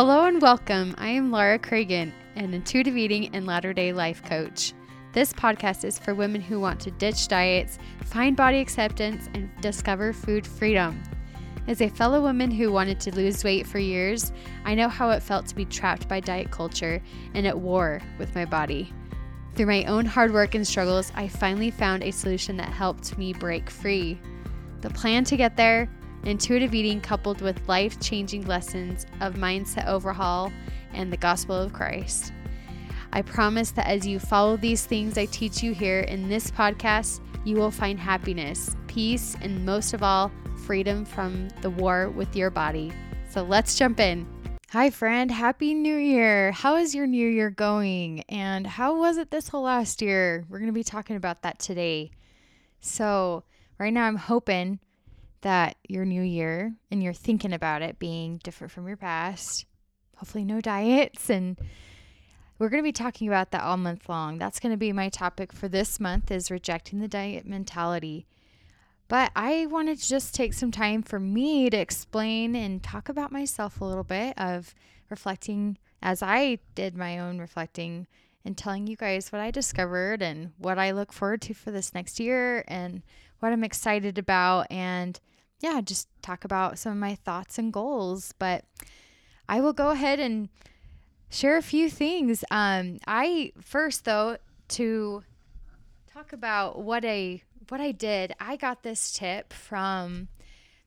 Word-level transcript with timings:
Hello 0.00 0.24
and 0.24 0.40
welcome. 0.40 0.94
I 0.96 1.08
am 1.08 1.30
Laura 1.30 1.58
Cragun, 1.58 2.10
an 2.34 2.54
intuitive 2.54 2.96
eating 2.96 3.34
and 3.34 3.44
latter 3.44 3.74
day 3.74 3.92
life 3.92 4.24
coach. 4.24 4.72
This 5.12 5.30
podcast 5.30 5.84
is 5.84 5.98
for 5.98 6.14
women 6.14 6.40
who 6.40 6.58
want 6.58 6.80
to 6.80 6.90
ditch 6.92 7.28
diets, 7.28 7.78
find 8.06 8.34
body 8.34 8.60
acceptance, 8.60 9.28
and 9.34 9.50
discover 9.60 10.14
food 10.14 10.46
freedom. 10.46 11.02
As 11.68 11.82
a 11.82 11.90
fellow 11.90 12.22
woman 12.22 12.50
who 12.50 12.72
wanted 12.72 12.98
to 13.00 13.14
lose 13.14 13.44
weight 13.44 13.66
for 13.66 13.78
years, 13.78 14.32
I 14.64 14.74
know 14.74 14.88
how 14.88 15.10
it 15.10 15.22
felt 15.22 15.46
to 15.48 15.54
be 15.54 15.66
trapped 15.66 16.08
by 16.08 16.20
diet 16.20 16.50
culture 16.50 17.02
and 17.34 17.46
at 17.46 17.60
war 17.60 18.00
with 18.18 18.34
my 18.34 18.46
body. 18.46 18.94
Through 19.54 19.66
my 19.66 19.84
own 19.84 20.06
hard 20.06 20.32
work 20.32 20.54
and 20.54 20.66
struggles, 20.66 21.12
I 21.14 21.28
finally 21.28 21.70
found 21.70 22.04
a 22.04 22.10
solution 22.10 22.56
that 22.56 22.72
helped 22.72 23.18
me 23.18 23.34
break 23.34 23.68
free. 23.68 24.18
The 24.80 24.88
plan 24.88 25.24
to 25.24 25.36
get 25.36 25.58
there 25.58 25.90
intuitive 26.24 26.74
eating 26.74 27.00
coupled 27.00 27.40
with 27.40 27.68
life 27.68 28.00
changing 28.00 28.46
lessons 28.46 29.06
of 29.20 29.34
mindset 29.34 29.86
overhaul 29.86 30.52
and 30.92 31.12
the 31.12 31.16
gospel 31.16 31.56
of 31.56 31.72
Christ. 31.72 32.32
I 33.12 33.22
promise 33.22 33.72
that 33.72 33.86
as 33.86 34.06
you 34.06 34.18
follow 34.18 34.56
these 34.56 34.86
things 34.86 35.18
I 35.18 35.26
teach 35.26 35.62
you 35.62 35.74
here 35.74 36.00
in 36.00 36.28
this 36.28 36.50
podcast, 36.50 37.20
you 37.44 37.56
will 37.56 37.70
find 37.70 37.98
happiness, 37.98 38.76
peace, 38.86 39.36
and 39.40 39.64
most 39.64 39.94
of 39.94 40.02
all, 40.02 40.30
freedom 40.64 41.04
from 41.04 41.48
the 41.62 41.70
war 41.70 42.10
with 42.10 42.36
your 42.36 42.50
body. 42.50 42.92
So 43.30 43.42
let's 43.42 43.76
jump 43.76 43.98
in. 43.98 44.26
Hi, 44.70 44.90
friend. 44.90 45.32
Happy 45.32 45.74
New 45.74 45.96
Year. 45.96 46.52
How 46.52 46.76
is 46.76 46.94
your 46.94 47.08
New 47.08 47.28
Year 47.28 47.50
going? 47.50 48.22
And 48.28 48.64
how 48.64 48.96
was 48.96 49.16
it 49.16 49.32
this 49.32 49.48
whole 49.48 49.62
last 49.62 50.00
year? 50.00 50.44
We're 50.48 50.58
going 50.58 50.68
to 50.68 50.72
be 50.72 50.84
talking 50.84 51.16
about 51.16 51.42
that 51.42 51.58
today. 51.58 52.12
So, 52.80 53.42
right 53.78 53.92
now, 53.92 54.04
I'm 54.04 54.14
hoping 54.14 54.78
that 55.42 55.76
your 55.88 56.04
new 56.04 56.22
year 56.22 56.74
and 56.90 57.02
you're 57.02 57.12
thinking 57.12 57.52
about 57.52 57.82
it 57.82 57.98
being 57.98 58.38
different 58.42 58.72
from 58.72 58.86
your 58.86 58.96
past. 58.96 59.66
Hopefully, 60.16 60.44
no 60.44 60.60
diets. 60.60 61.30
And 61.30 61.58
we're 62.58 62.68
going 62.68 62.82
to 62.82 62.88
be 62.88 62.92
talking 62.92 63.26
about 63.26 63.52
that 63.52 63.62
all 63.62 63.76
month 63.76 64.08
long. 64.08 64.38
That's 64.38 64.60
going 64.60 64.72
to 64.72 64.78
be 64.78 64.92
my 64.92 65.08
topic 65.08 65.52
for 65.52 65.66
this 65.66 65.98
month 65.98 66.30
is 66.30 66.50
rejecting 66.50 67.00
the 67.00 67.08
diet 67.08 67.46
mentality. 67.46 68.26
But 69.08 69.32
I 69.34 69.66
wanted 69.66 69.98
to 69.98 70.08
just 70.08 70.34
take 70.34 70.54
some 70.54 70.70
time 70.70 71.02
for 71.02 71.18
me 71.18 71.68
to 71.70 71.76
explain 71.76 72.54
and 72.54 72.82
talk 72.82 73.08
about 73.08 73.32
myself 73.32 73.80
a 73.80 73.84
little 73.84 74.04
bit 74.04 74.38
of 74.38 74.74
reflecting 75.08 75.78
as 76.02 76.22
I 76.22 76.58
did 76.74 76.96
my 76.96 77.18
own 77.18 77.38
reflecting 77.38 78.06
and 78.44 78.56
telling 78.56 78.86
you 78.86 78.96
guys 78.96 79.32
what 79.32 79.40
I 79.40 79.50
discovered 79.50 80.22
and 80.22 80.52
what 80.58 80.78
I 80.78 80.92
look 80.92 81.12
forward 81.12 81.42
to 81.42 81.54
for 81.54 81.70
this 81.70 81.94
next 81.94 82.20
year 82.20 82.64
and 82.68 83.02
what 83.40 83.52
I'm 83.52 83.64
excited 83.64 84.18
about 84.18 84.66
and 84.70 85.18
yeah, 85.60 85.80
just 85.80 86.08
talk 86.22 86.44
about 86.44 86.78
some 86.78 86.92
of 86.92 86.98
my 86.98 87.14
thoughts 87.14 87.58
and 87.58 87.72
goals. 87.72 88.32
But 88.38 88.64
I 89.48 89.60
will 89.60 89.72
go 89.72 89.90
ahead 89.90 90.18
and 90.18 90.48
share 91.28 91.56
a 91.56 91.62
few 91.62 91.90
things. 91.90 92.44
Um, 92.50 92.98
I 93.06 93.52
first 93.60 94.04
though 94.04 94.38
to 94.68 95.22
talk 96.12 96.32
about 96.32 96.82
what 96.82 97.04
I 97.04 97.42
what 97.68 97.80
I 97.80 97.92
did. 97.92 98.32
I 98.40 98.56
got 98.56 98.82
this 98.82 99.12
tip 99.12 99.52
from 99.52 100.28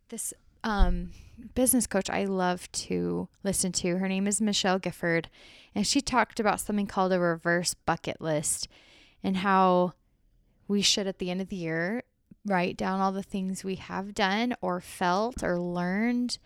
this 0.09 0.33
um, 0.63 1.11
business 1.55 1.87
coach 1.87 2.09
I 2.09 2.25
love 2.25 2.71
to 2.71 3.29
listen 3.43 3.71
to. 3.73 3.97
Her 3.97 4.07
name 4.07 4.27
is 4.27 4.41
Michelle 4.41 4.79
Gifford, 4.79 5.29
and 5.75 5.85
she 5.85 6.01
talked 6.01 6.39
about 6.39 6.59
something 6.59 6.87
called 6.87 7.13
a 7.13 7.19
reverse 7.19 7.73
bucket 7.73 8.21
list 8.21 8.67
and 9.23 9.37
how 9.37 9.93
we 10.67 10.81
should 10.81 11.07
at 11.07 11.19
the 11.19 11.29
end 11.29 11.41
of 11.41 11.49
the 11.49 11.55
year 11.55 12.03
write 12.45 12.77
down 12.77 12.99
all 12.99 13.11
the 13.11 13.23
things 13.23 13.63
we 13.63 13.75
have 13.75 14.13
done 14.13 14.53
or 14.61 14.81
felt 14.81 15.43
or 15.43 15.59
learned 15.59 16.37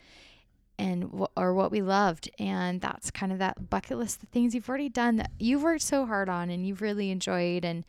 and 0.80 1.26
or 1.36 1.54
what 1.54 1.72
we 1.72 1.82
loved. 1.82 2.30
And 2.38 2.82
that's 2.82 3.10
kind 3.11 3.32
of 3.32 3.39
that 3.39 3.70
bucket 3.70 3.98
list 3.98 4.22
of 4.22 4.30
things 4.30 4.54
you've 4.54 4.70
already 4.70 4.89
done 4.89 5.17
that 5.17 5.32
you've 5.39 5.64
worked 5.64 5.82
so 5.82 6.05
hard 6.05 6.30
on 6.30 6.49
and 6.49 6.67
you've 6.67 6.82
really 6.82 7.10
enjoyed. 7.10 7.66
And 7.66 7.83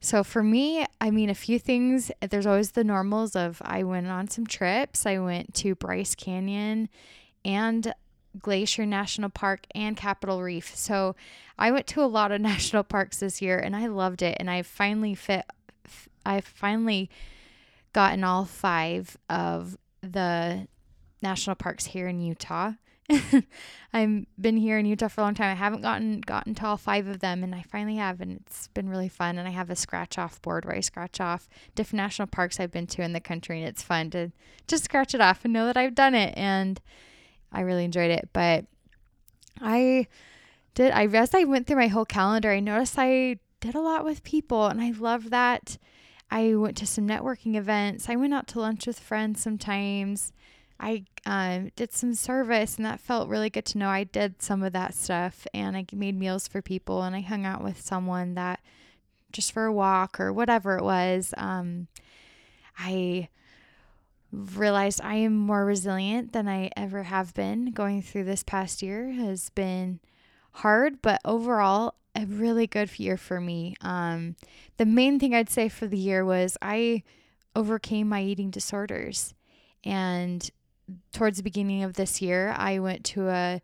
so 0.00 0.22
for 0.22 0.42
me 0.42 0.84
i 1.00 1.10
mean 1.10 1.30
a 1.30 1.34
few 1.34 1.58
things 1.58 2.10
there's 2.28 2.44
always 2.44 2.72
the 2.72 2.84
normals 2.84 3.34
of 3.34 3.62
i 3.64 3.82
went 3.82 4.06
on 4.06 4.28
some 4.28 4.46
trips. 4.46 5.06
I 5.06 5.18
went 5.18 5.54
to 5.54 5.74
bryce 5.74 6.14
canyon 6.14 6.90
and 7.42 7.94
glacier 8.38 8.84
national 8.84 9.30
park 9.30 9.66
and 9.74 9.96
capitol 9.96 10.42
reef. 10.42 10.76
So 10.76 11.16
i 11.58 11.70
went 11.70 11.86
to 11.88 12.02
a 12.02 12.06
lot 12.06 12.32
of 12.32 12.40
national 12.42 12.84
parks 12.84 13.18
this 13.18 13.40
year 13.40 13.58
and 13.58 13.74
i 13.74 13.86
loved 13.86 14.20
it. 14.22 14.36
And 14.38 14.50
i 14.50 14.62
finally 14.62 15.14
fit 15.14 15.46
i 16.26 16.40
finally 16.40 17.08
gotten 17.94 18.22
all 18.24 18.44
five 18.44 19.16
of 19.30 19.78
the 20.02 20.68
national 21.22 21.56
parks 21.56 21.86
here 21.86 22.08
in 22.08 22.20
Utah. 22.20 22.72
I've 23.92 24.26
been 24.40 24.56
here 24.56 24.78
in 24.78 24.86
Utah 24.86 25.08
for 25.08 25.20
a 25.20 25.24
long 25.24 25.34
time. 25.34 25.50
I 25.50 25.54
haven't 25.54 25.82
gotten 25.82 26.20
gotten 26.20 26.54
to 26.56 26.66
all 26.66 26.76
five 26.76 27.06
of 27.06 27.20
them, 27.20 27.42
and 27.42 27.54
I 27.54 27.62
finally 27.62 27.96
have, 27.96 28.20
and 28.20 28.40
it's 28.40 28.68
been 28.68 28.88
really 28.88 29.08
fun. 29.08 29.38
And 29.38 29.46
I 29.46 29.50
have 29.50 29.70
a 29.70 29.76
scratch 29.76 30.18
off 30.18 30.40
board 30.42 30.64
where 30.64 30.74
I 30.74 30.80
scratch 30.80 31.20
off 31.20 31.48
different 31.74 31.98
national 31.98 32.28
parks 32.28 32.58
I've 32.58 32.70
been 32.70 32.86
to 32.88 33.02
in 33.02 33.12
the 33.12 33.20
country, 33.20 33.60
and 33.60 33.68
it's 33.68 33.82
fun 33.82 34.10
to 34.10 34.32
just 34.66 34.84
scratch 34.84 35.14
it 35.14 35.20
off 35.20 35.44
and 35.44 35.52
know 35.52 35.66
that 35.66 35.76
I've 35.76 35.94
done 35.94 36.14
it. 36.14 36.34
And 36.36 36.80
I 37.52 37.60
really 37.60 37.84
enjoyed 37.84 38.10
it. 38.10 38.30
But 38.32 38.64
I 39.60 40.08
did. 40.74 40.90
I 40.92 41.04
as 41.06 41.34
I 41.34 41.44
went 41.44 41.66
through 41.66 41.76
my 41.76 41.88
whole 41.88 42.06
calendar, 42.06 42.50
I 42.50 42.60
noticed 42.60 42.94
I 42.96 43.38
did 43.60 43.74
a 43.74 43.80
lot 43.80 44.04
with 44.04 44.24
people, 44.24 44.66
and 44.66 44.80
I 44.80 44.90
love 44.90 45.30
that 45.30 45.78
I 46.30 46.54
went 46.54 46.76
to 46.78 46.86
some 46.86 47.06
networking 47.06 47.54
events. 47.56 48.08
I 48.08 48.16
went 48.16 48.34
out 48.34 48.46
to 48.48 48.60
lunch 48.60 48.86
with 48.86 48.98
friends 48.98 49.40
sometimes. 49.40 50.32
I 50.80 51.04
um, 51.24 51.70
did 51.76 51.92
some 51.92 52.14
service, 52.14 52.76
and 52.76 52.84
that 52.84 53.00
felt 53.00 53.28
really 53.28 53.50
good 53.50 53.64
to 53.66 53.78
know 53.78 53.88
I 53.88 54.04
did 54.04 54.42
some 54.42 54.62
of 54.62 54.72
that 54.72 54.94
stuff. 54.94 55.46
And 55.54 55.76
I 55.76 55.86
made 55.92 56.18
meals 56.18 56.48
for 56.48 56.60
people, 56.60 57.02
and 57.02 57.14
I 57.14 57.20
hung 57.20 57.44
out 57.44 57.62
with 57.62 57.80
someone 57.80 58.34
that 58.34 58.60
just 59.32 59.52
for 59.52 59.66
a 59.66 59.72
walk 59.72 60.18
or 60.18 60.32
whatever 60.32 60.76
it 60.76 60.84
was. 60.84 61.34
Um, 61.36 61.88
I 62.78 63.28
realized 64.32 65.00
I 65.02 65.16
am 65.16 65.36
more 65.36 65.64
resilient 65.64 66.32
than 66.32 66.48
I 66.48 66.70
ever 66.76 67.04
have 67.04 67.34
been. 67.34 67.66
Going 67.66 68.02
through 68.02 68.24
this 68.24 68.42
past 68.42 68.82
year 68.82 69.12
has 69.12 69.50
been 69.50 70.00
hard, 70.52 71.02
but 71.02 71.20
overall, 71.24 71.94
a 72.14 72.26
really 72.26 72.66
good 72.66 72.98
year 72.98 73.16
for 73.16 73.40
me. 73.40 73.74
Um, 73.80 74.36
the 74.76 74.86
main 74.86 75.18
thing 75.18 75.34
I'd 75.34 75.50
say 75.50 75.68
for 75.68 75.86
the 75.86 75.98
year 75.98 76.24
was 76.24 76.56
I 76.62 77.02
overcame 77.56 78.08
my 78.08 78.22
eating 78.22 78.50
disorders. 78.50 79.34
And 79.84 80.48
towards 81.12 81.38
the 81.38 81.42
beginning 81.42 81.82
of 81.82 81.94
this 81.94 82.22
year, 82.22 82.54
I 82.56 82.78
went 82.78 83.04
to 83.06 83.28
a 83.28 83.60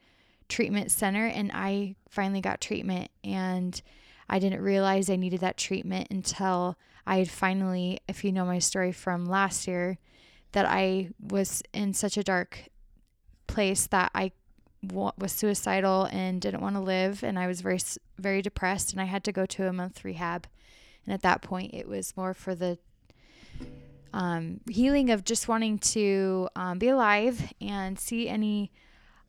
treatment 0.48 0.90
center 0.90 1.26
and 1.26 1.50
I 1.54 1.96
finally 2.08 2.40
got 2.40 2.60
treatment. 2.60 3.10
And 3.22 3.80
I 4.28 4.38
didn't 4.38 4.62
realize 4.62 5.08
I 5.08 5.16
needed 5.16 5.40
that 5.40 5.56
treatment 5.56 6.08
until 6.10 6.76
I 7.06 7.18
had 7.18 7.30
finally, 7.30 8.00
if 8.08 8.24
you 8.24 8.32
know 8.32 8.44
my 8.44 8.58
story 8.58 8.92
from 8.92 9.26
last 9.26 9.66
year, 9.66 9.98
that 10.52 10.66
I 10.66 11.10
was 11.20 11.62
in 11.72 11.94
such 11.94 12.16
a 12.16 12.24
dark 12.24 12.68
place 13.46 13.86
that 13.88 14.10
I 14.14 14.32
was 14.82 15.32
suicidal 15.32 16.04
and 16.10 16.40
didn't 16.40 16.62
want 16.62 16.74
to 16.74 16.80
live 16.80 17.22
and 17.22 17.38
I 17.38 17.46
was 17.46 17.60
very 17.60 17.80
very 18.18 18.42
depressed 18.42 18.92
and 18.92 19.00
I 19.00 19.04
had 19.04 19.24
to 19.24 19.32
go 19.32 19.46
to 19.46 19.66
a 19.66 19.72
month 19.72 20.04
rehab. 20.04 20.46
And 21.04 21.14
at 21.14 21.22
that 21.22 21.42
point 21.42 21.74
it 21.74 21.86
was 21.88 22.16
more 22.16 22.34
for 22.34 22.54
the 22.54 22.78
um, 24.12 24.60
healing 24.68 25.10
of 25.10 25.24
just 25.24 25.48
wanting 25.48 25.78
to 25.78 26.48
um, 26.56 26.78
be 26.78 26.88
alive 26.88 27.52
and 27.60 27.98
see 27.98 28.28
any 28.28 28.72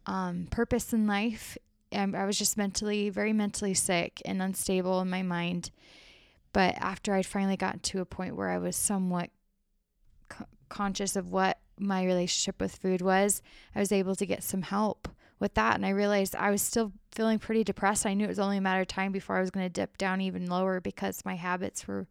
um, 0.06 0.48
purpose 0.50 0.94
in 0.94 1.06
life. 1.06 1.58
And 1.92 2.16
I 2.16 2.26
was 2.26 2.38
just 2.38 2.58
mentally 2.58 3.10
very 3.10 3.34
mentally 3.34 3.74
sick 3.74 4.22
and 4.26 4.42
unstable 4.42 5.02
in 5.02 5.10
my 5.10 5.22
mind. 5.22 5.72
But 6.54 6.76
after 6.78 7.14
I'd 7.14 7.26
finally 7.26 7.58
gotten 7.58 7.80
to 7.80 8.02
a 8.02 8.06
point 8.06 8.36
where 8.36 8.50
I 8.50 8.58
was 8.58 8.76
somewhat 8.76 9.30
co- 10.30 10.46
conscious 10.70 11.16
of 11.16 11.32
what 11.32 11.60
my 11.78 12.04
relationship 12.06 12.62
with 12.62 12.76
food 12.76 13.02
was 13.02 13.42
I 13.76 13.80
was 13.80 13.92
able 13.92 14.16
to 14.16 14.26
get 14.26 14.44
some 14.44 14.62
help 14.62 15.08
with 15.42 15.56
that. 15.56 15.76
And 15.76 15.86
I 15.86 15.90
realized 15.90 16.36
I 16.36 16.52
was 16.52 16.62
still 16.62 16.94
feeling 17.12 17.40
pretty 17.40 17.66
depressed. 17.66 18.06
I 18.06 18.14
knew 18.14 18.26
it 18.26 18.30
was 18.30 18.40
only 18.40 18.58
a 18.58 18.62
matter 18.62 18.82
of 18.82 18.88
time 18.88 19.12
before 19.12 19.38
I 19.38 19.42
was 19.42 19.52
going 19.52 19.66
to 19.66 19.70
dip 19.70 19.98
down 19.98 20.22
even 20.22 20.48
lower 20.48 20.80
because 20.80 21.26
my 21.26 21.36
habits 21.36 21.88
were 21.88 22.08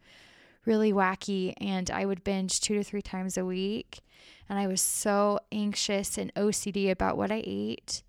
really 0.67 0.93
wacky 0.93 1.55
and 1.59 1.91
I 1.91 2.05
would 2.05 2.25
binge 2.25 2.61
two 2.61 2.75
to 2.75 2.85
three 2.85 3.01
times 3.01 3.39
a 3.39 3.45
week. 3.47 4.01
And 4.49 4.59
I 4.59 4.67
was 4.67 4.83
so 4.83 5.39
anxious 5.53 6.19
and 6.19 6.35
OCD 6.35 6.91
about 6.91 7.17
what 7.17 7.31
I 7.31 7.43
ate. 7.47 8.03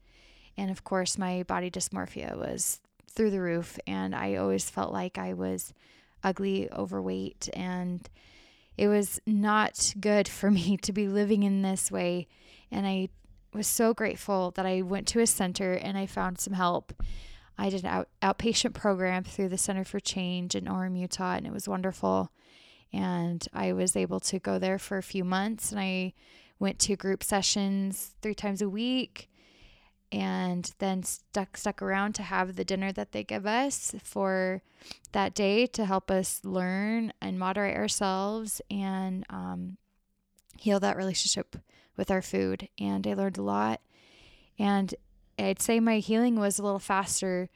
And 0.58 0.70
of 0.72 0.84
course, 0.84 1.18
my 1.18 1.44
body 1.44 1.72
dysmorphia 1.72 2.36
was 2.36 2.82
through 3.10 3.30
the 3.30 3.42
roof. 3.42 3.80
And 3.86 4.16
I 4.16 4.36
always 4.36 4.70
felt 4.70 4.92
like 4.92 5.18
I 5.18 5.34
was 5.34 5.72
ugly, 6.24 6.70
overweight. 6.74 7.48
And 7.54 8.10
it 8.76 8.88
was 8.88 9.22
not 9.28 9.94
good 10.00 10.28
for 10.40 10.50
me 10.50 10.78
to 10.78 10.92
be 10.92 11.08
living 11.08 11.44
in 11.44 11.62
this 11.62 11.92
way. 11.92 12.28
And 12.72 12.88
I 12.88 13.10
was 13.54 13.68
so 13.68 13.94
grateful 13.94 14.52
that 14.52 14.66
I 14.66 14.82
went 14.82 15.08
to 15.10 15.20
a 15.20 15.28
center 15.28 15.74
and 15.74 15.98
I 15.98 16.06
found 16.06 16.40
some 16.40 16.54
help. 16.54 16.94
I 17.58 17.70
did 17.70 17.84
an 17.84 17.90
out, 17.90 18.08
outpatient 18.22 18.74
program 18.74 19.24
through 19.24 19.50
the 19.50 19.58
Center 19.58 19.84
for 19.84 20.00
Change 20.00 20.56
in 20.56 20.66
Orem, 20.66 20.98
Utah, 20.98 21.36
and 21.36 21.46
it 21.46 21.54
was 21.54 21.68
wonderful. 21.68 22.32
And 22.94 23.46
I 23.54 23.74
was 23.74 23.96
able 23.96 24.20
to 24.22 24.40
go 24.40 24.58
there 24.58 24.80
for 24.80 24.98
a 24.98 25.04
few 25.04 25.24
months 25.24 25.72
and 25.72 25.80
I 25.80 26.14
went 26.60 26.80
to 26.80 26.96
group 26.96 27.24
sessions 27.24 28.16
three 28.22 28.36
times 28.36 28.62
a 28.62 28.70
week. 28.70 29.28
and 30.14 30.74
then 30.80 31.04
stuck 31.04 31.56
stuck 31.56 31.82
around 31.82 32.14
to 32.14 32.24
have 32.24 32.56
the 32.56 32.66
dinner 32.66 32.92
that 32.92 33.14
they 33.14 33.24
give 33.24 33.46
us 33.46 33.96
for 34.04 34.62
that 35.14 35.34
day 35.34 35.66
to 35.66 35.86
help 35.86 36.12
us 36.12 36.42
learn 36.44 37.14
and 37.22 37.40
moderate 37.40 37.78
ourselves 37.78 38.62
and 38.70 39.26
um, 39.30 39.78
heal 40.58 40.80
that 40.82 40.98
relationship 40.98 41.56
with 41.98 42.12
our 42.12 42.22
food. 42.22 42.70
And 42.80 43.06
I 43.06 43.14
learned 43.14 43.38
a 43.38 43.44
lot. 43.44 43.82
And 44.58 44.94
I'd 45.38 45.62
say 45.62 45.80
my 45.80 46.00
healing 46.00 46.40
was 46.40 46.60
a 46.60 46.64
little 46.64 46.80
faster 46.80 47.50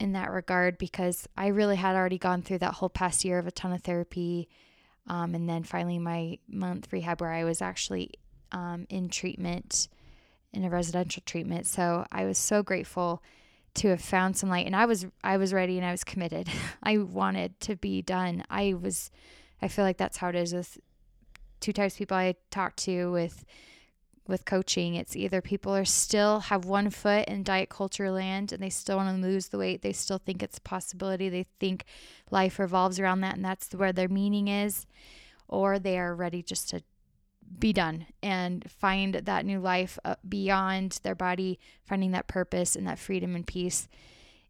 in 0.00 0.12
that 0.12 0.30
regard 0.30 0.78
because 0.78 1.28
I 1.36 1.48
really 1.48 1.76
had 1.76 1.94
already 1.94 2.18
gone 2.18 2.42
through 2.42 2.58
that 2.58 2.74
whole 2.74 2.88
past 2.88 3.24
year 3.24 3.38
of 3.38 3.46
a 3.46 3.52
ton 3.52 3.72
of 3.72 3.82
therapy. 3.82 4.48
Um, 5.06 5.34
and 5.34 5.48
then 5.48 5.62
finally, 5.62 5.98
my 5.98 6.38
month 6.48 6.92
rehab 6.92 7.20
where 7.20 7.32
I 7.32 7.44
was 7.44 7.62
actually 7.62 8.10
um, 8.50 8.86
in 8.88 9.08
treatment 9.08 9.88
in 10.52 10.64
a 10.64 10.70
residential 10.70 11.22
treatment. 11.24 11.66
So 11.66 12.04
I 12.12 12.24
was 12.24 12.38
so 12.38 12.62
grateful 12.62 13.22
to 13.74 13.88
have 13.88 14.02
found 14.02 14.36
some 14.36 14.50
light 14.50 14.66
and 14.66 14.76
I 14.76 14.84
was 14.84 15.06
I 15.24 15.38
was 15.38 15.52
ready 15.52 15.78
and 15.78 15.86
I 15.86 15.92
was 15.92 16.04
committed. 16.04 16.48
I 16.82 16.98
wanted 16.98 17.58
to 17.60 17.76
be 17.76 18.02
done. 18.02 18.44
I 18.50 18.74
was 18.74 19.10
I 19.62 19.68
feel 19.68 19.84
like 19.84 19.96
that's 19.96 20.18
how 20.18 20.28
it 20.28 20.34
is 20.34 20.52
with 20.52 20.78
two 21.62 21.72
types 21.72 21.94
of 21.94 21.98
people 21.98 22.16
I 22.16 22.34
talk 22.50 22.76
to 22.76 23.10
with 23.10 23.44
with 24.28 24.44
coaching. 24.44 24.94
It's 24.94 25.16
either 25.16 25.40
people 25.40 25.74
are 25.74 25.84
still 25.84 26.40
have 26.40 26.64
one 26.64 26.90
foot 26.90 27.26
in 27.26 27.42
diet 27.42 27.68
culture 27.68 28.10
land 28.10 28.52
and 28.52 28.62
they 28.62 28.70
still 28.70 28.98
want 28.98 29.16
to 29.16 29.26
lose 29.26 29.48
the 29.48 29.58
weight. 29.58 29.82
They 29.82 29.92
still 29.92 30.18
think 30.18 30.42
it's 30.42 30.58
a 30.58 30.62
possibility. 30.62 31.28
They 31.28 31.46
think 31.58 31.84
life 32.30 32.58
revolves 32.58 33.00
around 33.00 33.22
that 33.22 33.34
and 33.34 33.44
that's 33.44 33.74
where 33.74 33.92
their 33.92 34.08
meaning 34.08 34.46
is. 34.46 34.86
Or 35.48 35.78
they 35.78 35.98
are 35.98 36.14
ready 36.14 36.42
just 36.42 36.70
to 36.70 36.82
be 37.58 37.72
done 37.72 38.06
and 38.22 38.70
find 38.70 39.14
that 39.14 39.44
new 39.44 39.58
life 39.58 39.98
uh, 40.04 40.14
beyond 40.26 41.00
their 41.02 41.16
body, 41.16 41.58
finding 41.84 42.12
that 42.12 42.28
purpose 42.28 42.76
and 42.76 42.86
that 42.86 42.98
freedom 42.98 43.34
and 43.34 43.46
peace. 43.46 43.88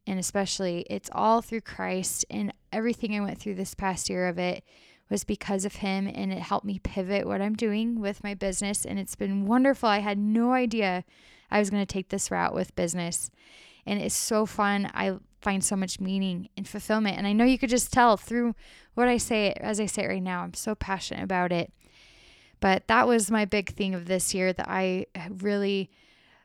And 0.06 0.18
especially, 0.18 0.84
it's 0.90 1.10
all 1.12 1.40
through 1.40 1.62
Christ. 1.62 2.24
And 2.28 2.52
everything 2.72 3.16
I 3.16 3.20
went 3.20 3.38
through 3.38 3.54
this 3.54 3.74
past 3.74 4.10
year 4.10 4.28
of 4.28 4.38
it 4.38 4.64
was 5.12 5.22
because 5.22 5.64
of 5.64 5.76
Him. 5.76 6.10
And 6.12 6.32
it 6.32 6.40
helped 6.40 6.66
me 6.66 6.80
pivot 6.80 7.26
what 7.26 7.40
I'm 7.40 7.54
doing 7.54 8.00
with 8.00 8.24
my 8.24 8.34
business. 8.34 8.84
And 8.84 8.98
it's 8.98 9.14
been 9.14 9.46
wonderful. 9.46 9.88
I 9.88 10.00
had 10.00 10.18
no 10.18 10.52
idea 10.52 11.04
I 11.50 11.60
was 11.60 11.70
going 11.70 11.82
to 11.82 11.92
take 11.92 12.08
this 12.08 12.30
route 12.30 12.54
with 12.54 12.74
business. 12.74 13.30
And 13.86 14.00
it's 14.00 14.16
so 14.16 14.46
fun. 14.46 14.90
I 14.94 15.18
find 15.40 15.62
so 15.62 15.76
much 15.76 16.00
meaning 16.00 16.48
and 16.56 16.66
fulfillment. 16.66 17.18
And 17.18 17.26
I 17.26 17.32
know 17.32 17.44
you 17.44 17.58
could 17.58 17.70
just 17.70 17.92
tell 17.92 18.16
through 18.16 18.54
what 18.94 19.06
I 19.06 19.18
say 19.18 19.52
as 19.52 19.78
I 19.78 19.86
say 19.86 20.04
it 20.04 20.08
right 20.08 20.22
now. 20.22 20.42
I'm 20.42 20.54
so 20.54 20.74
passionate 20.74 21.22
about 21.22 21.52
it. 21.52 21.72
But 22.60 22.86
that 22.86 23.06
was 23.06 23.30
my 23.30 23.44
big 23.44 23.74
thing 23.74 23.94
of 23.94 24.06
this 24.06 24.34
year 24.34 24.52
that 24.52 24.68
I 24.68 25.06
really 25.28 25.90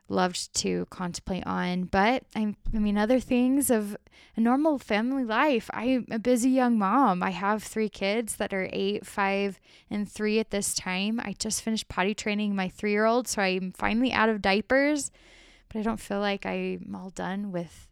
loved 0.10 0.54
to 0.56 0.86
contemplate 0.90 1.46
on. 1.46 1.84
But 1.84 2.24
I, 2.36 2.56
I 2.74 2.80
mean, 2.80 2.98
other 2.98 3.20
things 3.20 3.70
of 3.70 3.98
a 4.36 4.42
normal 4.42 4.78
family 4.78 5.24
life. 5.24 5.70
I'm 5.74 6.08
a 6.12 6.20
busy 6.20 6.50
young 6.50 6.78
mom. 6.78 7.24
I 7.24 7.32
have 7.32 7.64
three 7.64 7.90
kids 7.90 8.36
that 8.38 8.54
are 8.54 8.70
eight, 8.72 9.06
five, 9.06 9.60
and 9.90 10.10
three 10.10 10.40
at 10.40 10.52
this 10.52 10.74
time. 10.74 11.20
I 11.20 11.34
just 11.38 11.62
finished 11.62 11.90
potty 11.90 12.14
training 12.14 12.56
my 12.56 12.70
three 12.70 12.92
year 12.92 13.06
old, 13.06 13.28
so 13.28 13.42
I'm 13.42 13.72
finally 13.72 14.14
out 14.14 14.30
of 14.30 14.42
diapers. 14.42 15.12
But 15.70 15.80
I 15.80 15.84
don't 15.84 16.00
feel 16.00 16.20
like 16.20 16.46
I'm 16.46 16.96
all 16.96 17.10
done 17.10 17.52
with 17.52 17.88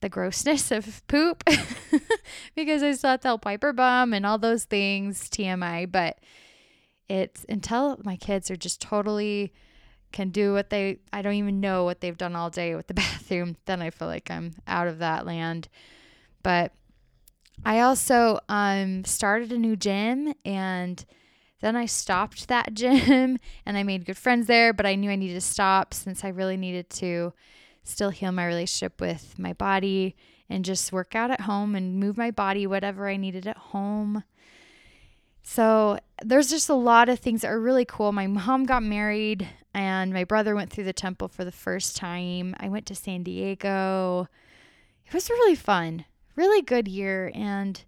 the 0.00 0.08
grossness 0.08 0.70
of 0.70 1.06
poop 1.08 1.44
because 2.56 2.82
I 2.82 2.92
still 2.92 3.10
have 3.10 3.20
to 3.20 3.38
Piper 3.38 3.72
bum 3.72 4.14
and 4.14 4.24
all 4.24 4.38
those 4.38 4.64
things, 4.64 5.28
TMI. 5.28 5.90
But 5.90 6.18
it's 7.08 7.44
until 7.48 7.98
my 8.04 8.16
kids 8.16 8.50
are 8.50 8.56
just 8.56 8.80
totally 8.80 9.52
can 10.12 10.30
do 10.30 10.52
what 10.52 10.70
they 10.70 10.98
I 11.12 11.22
don't 11.22 11.34
even 11.34 11.60
know 11.60 11.84
what 11.84 12.00
they've 12.00 12.16
done 12.16 12.36
all 12.36 12.50
day 12.50 12.74
with 12.74 12.86
the 12.86 12.94
bathroom, 13.02 13.56
then 13.66 13.82
I 13.82 13.90
feel 13.90 14.08
like 14.08 14.30
I'm 14.30 14.54
out 14.66 14.88
of 14.88 14.98
that 14.98 15.26
land. 15.26 15.68
But 16.42 16.72
I 17.64 17.80
also 17.80 18.40
um 18.48 19.04
started 19.04 19.52
a 19.52 19.58
new 19.58 19.76
gym 19.76 20.34
and 20.44 21.04
then 21.60 21.76
I 21.76 21.86
stopped 21.86 22.48
that 22.48 22.74
gym 22.74 23.38
and 23.66 23.76
I 23.76 23.82
made 23.82 24.06
good 24.06 24.16
friends 24.16 24.46
there, 24.46 24.72
but 24.72 24.86
I 24.86 24.94
knew 24.94 25.10
I 25.10 25.16
needed 25.16 25.34
to 25.34 25.40
stop 25.40 25.94
since 25.94 26.24
I 26.24 26.28
really 26.28 26.56
needed 26.56 26.90
to 26.90 27.32
still 27.84 28.10
heal 28.10 28.32
my 28.32 28.46
relationship 28.46 29.00
with 29.00 29.38
my 29.38 29.52
body 29.52 30.16
and 30.48 30.64
just 30.64 30.92
work 30.92 31.14
out 31.14 31.30
at 31.30 31.42
home 31.42 31.74
and 31.74 32.00
move 32.00 32.16
my 32.16 32.30
body 32.30 32.66
whatever 32.66 33.08
I 33.08 33.16
needed 33.16 33.46
at 33.46 33.56
home. 33.56 34.24
So 35.42 35.98
there's 36.22 36.50
just 36.50 36.68
a 36.68 36.74
lot 36.74 37.08
of 37.08 37.18
things 37.18 37.42
that 37.42 37.50
are 37.50 37.60
really 37.60 37.84
cool. 37.84 38.12
My 38.12 38.26
mom 38.26 38.64
got 38.64 38.82
married 38.82 39.48
and 39.74 40.12
my 40.12 40.24
brother 40.24 40.54
went 40.54 40.70
through 40.70 40.84
the 40.84 40.92
temple 40.92 41.28
for 41.28 41.44
the 41.44 41.52
first 41.52 41.96
time. 41.96 42.54
I 42.58 42.68
went 42.68 42.86
to 42.86 42.94
San 42.94 43.22
Diego. 43.22 44.28
It 45.06 45.14
was 45.14 45.30
really 45.30 45.54
fun, 45.54 46.04
really 46.36 46.62
good 46.62 46.88
year. 46.88 47.30
And 47.34 47.82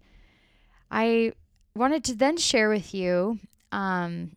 I 0.89 1.33
wanted 1.75 2.03
to 2.05 2.15
then 2.15 2.37
share 2.37 2.69
with 2.69 2.93
you 2.93 3.39
um, 3.71 4.35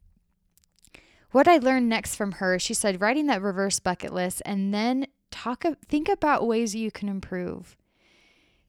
what 1.33 1.49
I 1.49 1.59
learned 1.59 1.89
next 1.89 2.17
from 2.17 2.33
her. 2.33 2.59
She 2.59 2.75
said, 2.75 3.01
writing 3.01 3.27
that 3.27 3.43
reverse 3.43 3.81
bucket 3.81 4.13
list 4.13 4.43
and 4.45 4.73
then 4.73 5.07
talk, 5.31 5.65
think 5.87 6.09
about 6.09 6.47
ways 6.47 6.75
you 6.75 6.91
can 6.91 7.09
improve. 7.09 7.77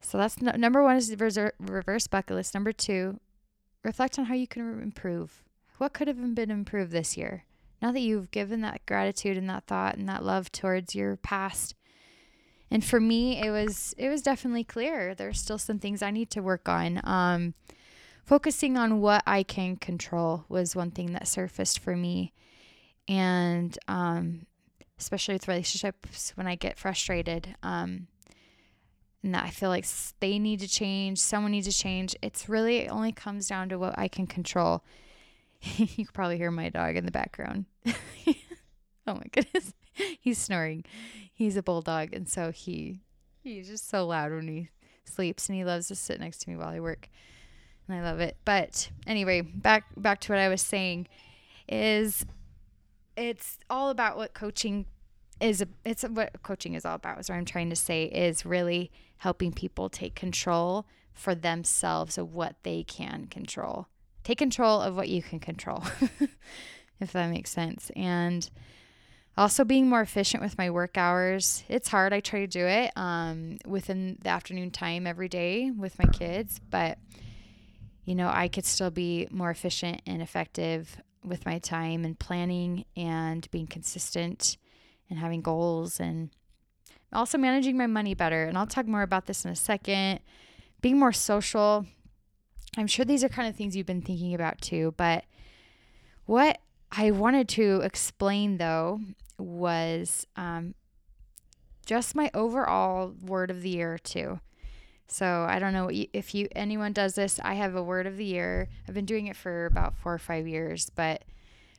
So 0.02 0.18
that's 0.18 0.42
no, 0.42 0.52
number 0.52 0.84
one 0.84 0.96
is 0.96 1.14
reverse 1.60 2.08
bucket 2.08 2.36
list. 2.36 2.54
Number 2.54 2.72
two, 2.72 3.20
reflect 3.84 4.18
on 4.20 4.26
how 4.26 4.34
you 4.36 4.48
can 4.48 4.82
improve. 4.82 5.44
What 5.78 5.94
could 5.94 6.08
have 6.08 6.36
been 6.36 6.52
improved 6.52 6.92
this 6.92 7.18
year? 7.18 7.46
Now 7.82 7.92
that 7.92 8.00
you've 8.00 8.32
given 8.32 8.62
that 8.62 8.86
gratitude 8.86 9.38
and 9.38 9.50
that 9.50 9.66
thought 9.66 9.96
and 9.96 10.10
that 10.10 10.24
love 10.26 10.52
towards 10.52 10.96
your 10.96 11.16
past. 11.18 11.76
And 12.70 12.84
for 12.84 13.00
me, 13.00 13.42
it 13.42 13.52
was 13.52 13.94
it 13.98 14.10
was 14.10 14.22
definitely 14.22 14.64
clear. 14.64 15.16
There's 15.16 15.40
still 15.40 15.58
some 15.58 15.80
things 15.80 16.02
I 16.02 16.12
need 16.12 16.30
to 16.32 16.42
work 16.42 16.68
on. 16.68 17.00
Um, 17.04 17.54
focusing 18.26 18.78
on 18.78 19.00
what 19.00 19.24
I 19.26 19.44
can 19.44 19.78
control 19.78 20.46
was 20.50 20.76
one 20.76 20.92
thing 20.92 21.14
that 21.14 21.28
surfaced 21.28 21.80
for 21.80 21.96
me, 21.96 22.34
and 23.08 23.78
um, 23.88 24.48
especially 25.00 25.36
with 25.36 25.48
relationships 25.48 26.34
when 26.36 26.48
I 26.48 26.56
get 26.56 26.78
frustrated. 26.78 27.56
Um, 27.64 28.08
and 29.28 29.36
that 29.36 29.44
I 29.44 29.50
feel 29.50 29.68
like 29.68 29.86
they 30.22 30.40
need 30.40 30.62
to 30.62 30.70
change, 30.70 31.18
someone 31.18 31.52
needs 31.52 31.68
to 31.68 31.74
change. 31.74 32.16
It's 32.22 32.48
really 32.48 32.78
it 32.78 32.90
only 32.90 33.12
comes 33.12 33.50
down 33.50 33.68
to 33.68 33.78
what 33.78 34.00
I 34.00 34.08
can 34.08 34.26
control. 34.26 34.86
you 35.62 36.06
can 36.06 36.08
probably 36.14 36.38
hear 36.38 36.50
my 36.50 36.70
dog 36.70 36.96
in 36.96 37.06
the 37.06 37.12
background. 37.12 37.66
oh 37.86 38.36
my 39.08 39.26
goodness. 39.34 39.74
He's 40.22 40.38
snoring. 40.38 40.86
He's 41.34 41.58
a 41.58 41.62
bulldog 41.62 42.14
and 42.14 42.30
so 42.30 42.54
he 42.54 43.02
he's 43.44 43.68
just 43.68 43.90
so 43.90 44.08
loud 44.08 44.32
when 44.32 44.48
he 44.48 44.70
sleeps 45.04 45.50
and 45.50 45.58
he 45.58 45.66
loves 45.66 45.90
to 45.90 45.96
sit 45.96 46.22
next 46.22 46.38
to 46.44 46.50
me 46.50 46.56
while 46.56 46.70
I 46.70 46.80
work. 46.80 47.10
And 47.90 47.98
I 47.98 48.10
love 48.10 48.22
it. 48.22 48.38
But 48.46 48.90
anyway, 49.06 49.42
back 49.42 49.88
back 49.98 50.22
to 50.22 50.32
what 50.32 50.40
I 50.40 50.48
was 50.48 50.62
saying 50.62 51.10
is 51.68 52.26
it's 53.18 53.60
all 53.70 53.90
about 53.90 54.16
what 54.16 54.34
coaching 54.34 54.86
is 55.40 55.62
a, 55.62 55.68
it's 55.86 56.04
what 56.04 56.42
coaching 56.44 56.74
is 56.74 56.86
all 56.86 56.96
about 56.96 57.20
is 57.20 57.30
what 57.30 57.36
i'm 57.36 57.46
trying 57.46 57.70
to 57.70 57.76
say 57.76 58.06
is 58.06 58.46
really 58.46 58.92
helping 59.18 59.52
people 59.52 59.90
take 59.90 60.16
control 60.16 60.86
for 61.18 61.34
themselves 61.34 62.18
of 62.18 62.34
what 62.34 62.56
they 62.64 62.84
can 62.84 63.26
control. 63.26 63.88
Take 64.24 64.38
control 64.38 64.82
of 64.82 64.96
what 64.96 65.10
you 65.10 65.24
can 65.24 65.40
control 65.40 65.84
if 67.00 67.12
that 67.12 67.30
makes 67.30 67.50
sense. 67.50 67.92
And 67.96 68.48
also 69.36 69.64
being 69.64 69.90
more 69.90 70.02
efficient 70.02 70.44
with 70.44 70.58
my 70.58 70.70
work 70.70 70.98
hours. 70.98 71.64
It's 71.68 71.90
hard 71.90 72.14
i 72.14 72.20
try 72.20 72.42
to 72.42 72.48
do 72.48 72.66
it 72.66 72.92
um, 72.96 73.58
within 73.66 74.18
the 74.22 74.30
afternoon 74.30 74.72
time 74.72 75.08
every 75.08 75.30
day 75.30 75.72
with 75.72 75.98
my 76.00 76.06
kids 76.06 76.60
but 76.70 76.98
you 78.06 78.16
know 78.16 78.30
i 78.30 78.48
could 78.48 78.66
still 78.66 78.90
be 78.90 79.28
more 79.30 79.52
efficient 79.52 80.02
and 80.08 80.22
effective 80.22 80.98
with 81.24 81.46
my 81.46 81.60
time 81.60 82.04
and 82.04 82.18
planning 82.18 82.86
and 82.96 83.50
being 83.52 83.68
consistent 83.68 84.58
and 85.10 85.20
having 85.20 85.42
goals 85.42 86.00
and 86.00 86.30
also 87.14 87.38
managing 87.38 87.78
my 87.78 87.88
money 87.88 88.14
better. 88.14 88.46
And 88.46 88.58
I'll 88.58 88.68
talk 88.68 88.88
more 88.88 89.02
about 89.02 89.26
this 89.26 89.46
in 89.46 89.52
a 89.52 89.56
second. 89.56 90.20
Being 90.82 91.00
more 91.00 91.14
social. 91.14 91.86
I'm 92.78 92.88
sure 92.88 93.06
these 93.06 93.24
are 93.24 93.30
kind 93.30 93.48
of 93.48 93.56
things 93.56 93.76
you've 93.76 93.88
been 93.88 94.02
thinking 94.02 94.34
about 94.34 94.62
too, 94.62 94.94
but 94.98 95.26
what 96.26 96.60
I 96.92 97.12
wanted 97.12 97.48
to 97.50 97.82
explain 97.82 98.58
though 98.58 99.02
was 99.40 100.28
um, 100.36 100.76
just 101.86 102.16
my 102.16 102.30
overall 102.34 103.14
word 103.22 103.50
of 103.50 103.62
the 103.62 103.70
year 103.70 103.98
too. 103.98 104.40
So 105.08 105.46
I 105.50 105.58
don't 105.58 105.74
know 105.74 105.90
if 105.92 106.36
you 106.36 106.50
anyone 106.54 106.92
does 106.92 107.16
this. 107.16 107.40
I 107.42 107.54
have 107.54 107.76
a 107.76 107.82
word 107.82 108.08
of 108.08 108.18
the 108.18 108.26
year. 108.26 108.68
I've 108.88 108.94
been 108.94 109.06
doing 109.06 109.28
it 109.28 109.38
for 109.38 109.66
about 109.66 109.96
four 109.96 110.14
or 110.14 110.20
five 110.20 110.48
years, 110.48 110.92
but 110.94 111.24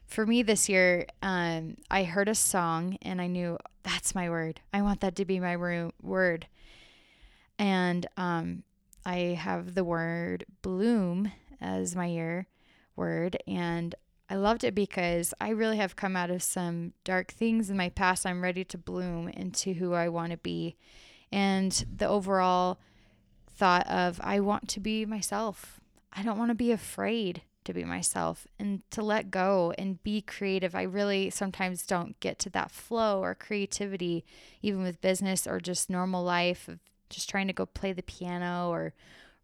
for 0.09 0.27
me 0.27 0.43
this 0.43 0.69
year, 0.69 1.07
um, 1.23 1.77
I 1.91 2.05
heard 2.05 2.29
a 2.29 2.35
song 2.35 2.97
and 3.03 3.21
I 3.21 3.27
knew 3.27 3.59
that's 3.83 4.15
my 4.15 4.31
word. 4.31 4.61
I 4.73 4.81
want 4.81 5.00
that 5.00 5.15
to 5.17 5.25
be 5.25 5.38
my 5.38 5.57
word. 6.03 6.47
And 7.59 8.07
um, 8.17 8.62
I 9.05 9.17
have 9.38 9.75
the 9.75 9.85
word 9.85 10.47
bloom 10.62 11.31
as 11.61 11.95
my 11.95 12.07
year 12.07 12.47
word. 12.97 13.37
And 13.47 13.95
I 14.31 14.37
loved 14.37 14.65
it 14.65 14.75
because 14.75 15.35
I 15.41 15.50
really 15.50 15.77
have 15.77 15.95
come 15.95 16.17
out 16.17 16.31
of 16.31 16.43
some 16.43 16.95
dark 17.05 17.31
things 17.31 17.69
in 17.69 17.77
my 17.77 17.91
past. 17.91 18.25
I'm 18.25 18.43
ready 18.43 18.65
to 18.65 18.79
bloom 18.79 19.29
into 19.29 19.75
who 19.75 19.93
I 19.93 20.09
want 20.09 20.33
to 20.33 20.38
be. 20.38 20.77
And 21.31 21.85
the 21.95 22.09
overall 22.09 22.79
thought 23.50 23.87
of 23.87 24.21
I 24.25 24.41
want 24.41 24.69
to 24.69 24.81
be 24.81 25.05
myself. 25.05 25.81
I 26.15 26.23
don't 26.23 26.38
want 26.38 26.50
to 26.50 26.55
be 26.55 26.73
afraid 26.73 27.43
to 27.68 27.75
be 27.75 27.84
myself 27.84 28.46
and 28.58 28.82
to 28.90 29.02
let 29.02 29.30
go 29.30 29.72
and 29.78 30.02
be 30.02 30.22
creative. 30.22 30.75
I 30.75 30.82
really 30.82 31.30
sometimes 31.30 31.87
don't 31.87 32.18
get 32.20 32.38
to 32.40 32.50
that 32.50 32.70
flow 32.70 33.22
or 33.22 33.34
creativity, 33.34 34.25
even 34.62 34.82
with 34.82 35.00
business 35.00 35.46
or 35.46 35.60
just 35.60 35.90
normal 35.90 36.25
life 36.25 36.66
of 36.66 36.80
just 37.10 37.28
trying 37.28 37.46
to 37.46 37.52
go 37.52 37.66
play 37.66 37.92
the 37.92 38.02
piano 38.02 38.68
or 38.70 38.94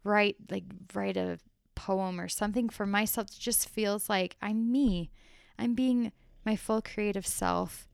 write 0.03 0.35
like 0.49 0.63
write 0.93 1.17
a 1.17 1.39
poem 1.73 2.19
or 2.19 2.27
something 2.27 2.69
for 2.69 2.85
myself 2.85 3.27
it 3.27 3.37
just 3.39 3.69
feels 3.69 4.09
like 4.09 4.35
I'm 4.41 4.71
me. 4.71 5.11
I'm 5.57 5.73
being 5.73 6.11
my 6.45 6.55
full 6.55 6.81
creative 6.81 7.25
self. 7.25 7.87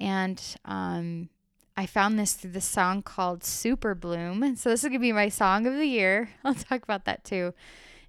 And 0.00 0.40
um, 0.64 1.28
I 1.76 1.86
found 1.86 2.18
this 2.18 2.34
through 2.34 2.52
the 2.52 2.60
song 2.60 3.02
called 3.02 3.44
Super 3.44 3.94
Bloom. 3.94 4.56
So 4.56 4.70
this 4.70 4.82
is 4.82 4.88
gonna 4.88 4.98
be 4.98 5.12
my 5.12 5.28
song 5.28 5.66
of 5.66 5.74
the 5.74 5.86
year. 5.86 6.30
I'll 6.44 6.54
talk 6.54 6.82
about 6.82 7.04
that 7.04 7.24
too. 7.24 7.52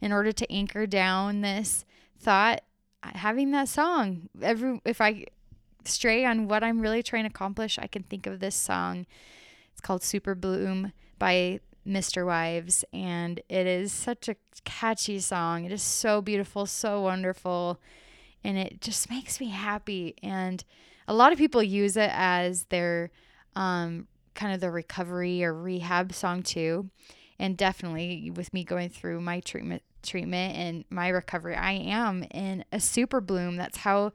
In 0.02 0.12
order 0.12 0.32
to 0.32 0.52
anchor 0.52 0.88
down 0.88 1.42
this 1.42 1.86
thought, 2.20 2.62
having 3.04 3.52
that 3.52 3.68
song. 3.68 4.30
Every 4.42 4.82
if 4.86 5.02
I 5.02 5.26
stray 5.86 6.26
on 6.26 6.48
what 6.48 6.64
I'm 6.64 6.82
really 6.82 7.04
trying 7.04 7.24
to 7.24 7.30
accomplish, 7.30 7.80
I 7.80 7.88
can 7.88 8.04
think 8.04 8.28
of 8.28 8.40
this 8.40 8.56
song. 8.56 9.06
It's 9.72 9.82
called 9.82 10.04
Super 10.04 10.36
Bloom 10.36 10.92
by 11.18 11.60
MisterWives, 11.88 12.84
and 12.94 13.40
it 13.50 13.66
is 13.66 13.92
such 13.92 14.28
a 14.28 14.36
catchy 14.64 15.20
song. 15.20 15.66
It 15.66 15.72
is 15.72 15.82
so 15.82 16.22
beautiful, 16.22 16.66
so 16.66 17.02
wonderful, 17.02 17.80
and 18.44 18.58
it 18.58 18.82
just 18.82 19.10
makes 19.10 19.40
me 19.40 19.50
happy. 19.50 20.16
And 20.22 20.64
a 21.08 21.14
lot 21.14 21.32
of 21.32 21.38
people 21.38 21.64
use 21.64 21.98
it 21.98 22.12
as 22.14 22.66
their 22.66 23.12
um, 23.56 24.08
kind 24.36 24.54
of 24.54 24.60
the 24.60 24.70
recovery 24.70 25.44
or 25.44 25.54
rehab 25.54 26.14
song 26.14 26.44
too. 26.44 26.90
And 27.42 27.56
definitely 27.56 28.32
with 28.32 28.54
me 28.54 28.66
going 28.66 28.90
through 28.90 29.22
my 29.22 29.40
treatment 29.40 29.82
treatment 30.04 30.56
and 30.56 30.86
my 30.90 31.10
recovery, 31.10 31.56
I 31.56 31.72
am 31.74 32.24
in 32.32 32.66
a 32.72 32.80
super 32.80 33.22
bloom. 33.22 33.58
That's 33.58 33.78
how 33.78 34.14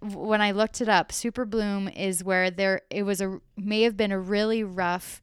when 0.00 0.40
I 0.40 0.50
looked 0.50 0.80
it 0.80 0.88
up, 0.88 1.12
super 1.12 1.44
bloom 1.44 1.88
is 1.88 2.24
where 2.24 2.50
there 2.50 2.82
it 2.90 3.04
was 3.04 3.20
a 3.20 3.40
may 3.56 3.82
have 3.82 3.96
been 3.96 4.12
a 4.12 4.18
really 4.18 4.64
rough 4.64 5.22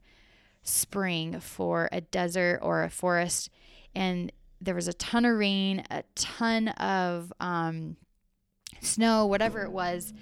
spring 0.64 1.40
for 1.40 1.90
a 1.92 2.02
desert 2.02 2.60
or 2.62 2.84
a 2.84 2.90
forest. 2.90 3.50
And 3.96 4.32
there 4.62 4.76
was 4.76 4.88
a 4.88 4.94
ton 4.94 5.26
of 5.26 5.38
rain, 5.38 5.84
a 5.90 6.04
ton 6.16 6.70
of 6.70 7.34
um, 7.40 7.98
snow, 8.82 9.26
whatever 9.26 9.64
it 9.64 9.72
was. 9.72 10.14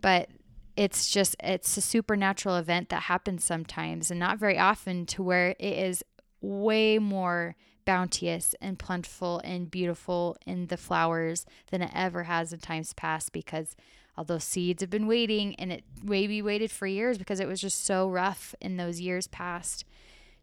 But 0.00 0.28
it's 0.76 1.10
just, 1.10 1.36
it's 1.40 1.76
a 1.76 1.80
supernatural 1.80 2.56
event 2.56 2.88
that 2.88 3.04
happens 3.04 3.44
sometimes 3.44 4.10
and 4.10 4.18
not 4.18 4.38
very 4.38 4.58
often 4.58 5.06
to 5.06 5.22
where 5.22 5.50
it 5.58 5.78
is 5.78 6.02
way 6.40 6.98
more 6.98 7.56
bounteous 7.84 8.54
and 8.60 8.78
plentiful 8.78 9.40
and 9.44 9.70
beautiful 9.70 10.36
in 10.46 10.66
the 10.66 10.76
flowers 10.76 11.46
than 11.70 11.82
it 11.82 11.90
ever 11.94 12.24
has 12.24 12.52
in 12.52 12.60
times 12.60 12.92
past 12.94 13.32
because 13.32 13.76
all 14.16 14.24
those 14.24 14.44
seeds 14.44 14.82
have 14.82 14.90
been 14.90 15.06
waiting 15.06 15.54
and 15.56 15.72
it 15.72 15.84
maybe 16.02 16.40
waited 16.40 16.70
for 16.70 16.86
years 16.86 17.18
because 17.18 17.40
it 17.40 17.48
was 17.48 17.60
just 17.60 17.84
so 17.84 18.08
rough 18.08 18.54
in 18.60 18.76
those 18.76 19.00
years 19.00 19.26
past 19.26 19.84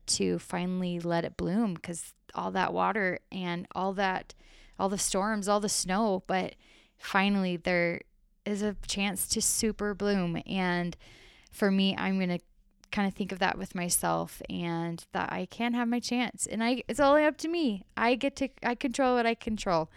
to 0.06 0.40
finally 0.40 1.00
let 1.00 1.24
it 1.24 1.38
bloom 1.38 1.74
because 1.74 2.14
all 2.36 2.52
that 2.52 2.74
water 2.74 3.20
and 3.32 3.68
all 3.74 3.94
that 3.94 4.34
all 4.78 4.90
the 4.90 4.98
storms 4.98 5.48
all 5.48 5.60
the 5.60 5.70
snow 5.70 6.24
but 6.28 6.56
finally 6.98 7.56
there 7.56 8.02
is 8.46 8.62
a 8.62 8.76
chance 8.88 9.28
to 9.28 9.42
super 9.42 9.94
bloom. 9.94 10.42
And 10.48 10.98
for 11.52 11.70
me 11.70 11.96
i'm 11.98 12.18
going 12.18 12.30
to 12.30 12.40
kind 12.92 13.08
of 13.08 13.14
think 13.14 13.32
of 13.32 13.40
that 13.40 13.58
with 13.58 13.74
myself 13.74 14.42
and 14.50 15.06
that 15.14 15.32
i 15.32 15.46
can 15.46 15.74
have 15.74 15.88
my 15.88 16.00
chance 16.00 16.46
and 16.46 16.64
i 16.64 16.84
it's 16.88 17.00
only 17.00 17.24
up 17.24 17.38
to 17.38 17.48
me 17.48 17.86
i 17.96 18.16
get 18.16 18.36
to 18.36 18.50
i 18.64 18.76
control 18.76 19.16
what 19.16 19.26
i 19.26 19.34
control 19.34 19.90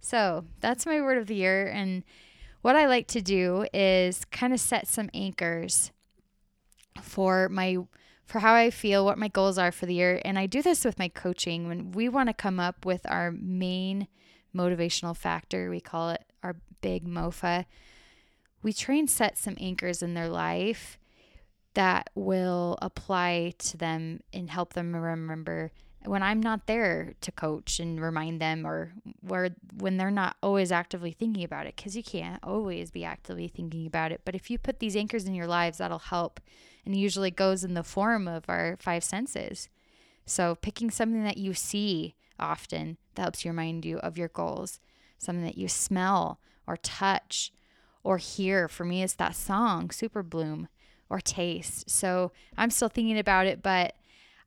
so 0.00 0.44
that's 0.60 0.84
my 0.84 1.00
word 1.00 1.18
of 1.18 1.26
the 1.28 1.34
year 1.34 1.66
and 1.68 2.02
what 2.62 2.76
I 2.76 2.86
like 2.86 3.08
to 3.08 3.20
do 3.20 3.66
is 3.74 4.24
kind 4.26 4.52
of 4.52 4.60
set 4.60 4.86
some 4.86 5.10
anchors 5.12 5.90
for 7.00 7.48
my 7.48 7.78
for 8.24 8.38
how 8.38 8.54
I 8.54 8.70
feel, 8.70 9.04
what 9.04 9.18
my 9.18 9.28
goals 9.28 9.58
are 9.58 9.72
for 9.72 9.84
the 9.84 9.94
year. 9.94 10.22
And 10.24 10.38
I 10.38 10.46
do 10.46 10.62
this 10.62 10.84
with 10.84 10.98
my 10.98 11.08
coaching 11.08 11.68
when 11.68 11.90
we 11.92 12.08
want 12.08 12.28
to 12.28 12.32
come 12.32 12.58
up 12.58 12.86
with 12.86 13.02
our 13.04 13.32
main 13.32 14.06
motivational 14.56 15.14
factor. 15.14 15.68
We 15.68 15.80
call 15.80 16.10
it 16.10 16.24
our 16.42 16.56
big 16.80 17.06
MOFA. 17.06 17.66
We 18.62 18.72
try 18.72 18.94
and 18.94 19.10
set 19.10 19.36
some 19.36 19.56
anchors 19.60 20.02
in 20.02 20.14
their 20.14 20.28
life 20.28 20.98
that 21.74 22.10
will 22.14 22.78
apply 22.82 23.54
to 23.58 23.76
them 23.76 24.20
and 24.32 24.50
help 24.50 24.74
them 24.74 24.94
remember 24.94 25.70
when 26.04 26.22
I'm 26.22 26.40
not 26.40 26.66
there 26.66 27.14
to 27.20 27.32
coach 27.32 27.78
and 27.78 28.00
remind 28.00 28.40
them 28.40 28.66
or 28.66 28.92
where 29.20 29.50
when 29.78 29.96
they're 29.96 30.10
not 30.10 30.36
always 30.42 30.72
actively 30.72 31.12
thinking 31.12 31.44
about 31.44 31.66
it 31.66 31.76
cuz 31.76 31.96
you 31.96 32.02
can't 32.02 32.42
always 32.42 32.90
be 32.90 33.04
actively 33.04 33.48
thinking 33.48 33.86
about 33.86 34.12
it. 34.12 34.22
But 34.24 34.34
if 34.34 34.50
you 34.50 34.58
put 34.58 34.80
these 34.80 34.96
anchors 34.96 35.26
in 35.26 35.34
your 35.34 35.46
lives 35.46 35.78
that'll 35.78 35.98
help. 35.98 36.40
And 36.84 36.96
usually 36.96 37.30
goes 37.30 37.62
in 37.62 37.74
the 37.74 37.84
form 37.84 38.26
of 38.26 38.44
our 38.48 38.76
five 38.80 39.04
senses. 39.04 39.68
So 40.26 40.56
picking 40.56 40.90
something 40.90 41.22
that 41.22 41.36
you 41.36 41.54
see 41.54 42.16
often 42.40 42.96
that 43.14 43.22
helps 43.22 43.44
remind 43.44 43.84
you 43.84 43.98
of 43.98 44.18
your 44.18 44.26
goals 44.26 44.80
something 45.16 45.44
that 45.44 45.56
you 45.56 45.68
smell 45.68 46.40
or 46.66 46.76
touch 46.76 47.52
or 48.02 48.18
hear. 48.18 48.66
For 48.66 48.84
me 48.84 49.04
it's 49.04 49.14
that 49.14 49.36
song 49.36 49.90
super 49.90 50.24
bloom 50.24 50.66
or 51.12 51.20
taste 51.20 51.88
so 51.88 52.32
I'm 52.56 52.70
still 52.70 52.88
thinking 52.88 53.18
about 53.18 53.46
it 53.46 53.62
but 53.62 53.94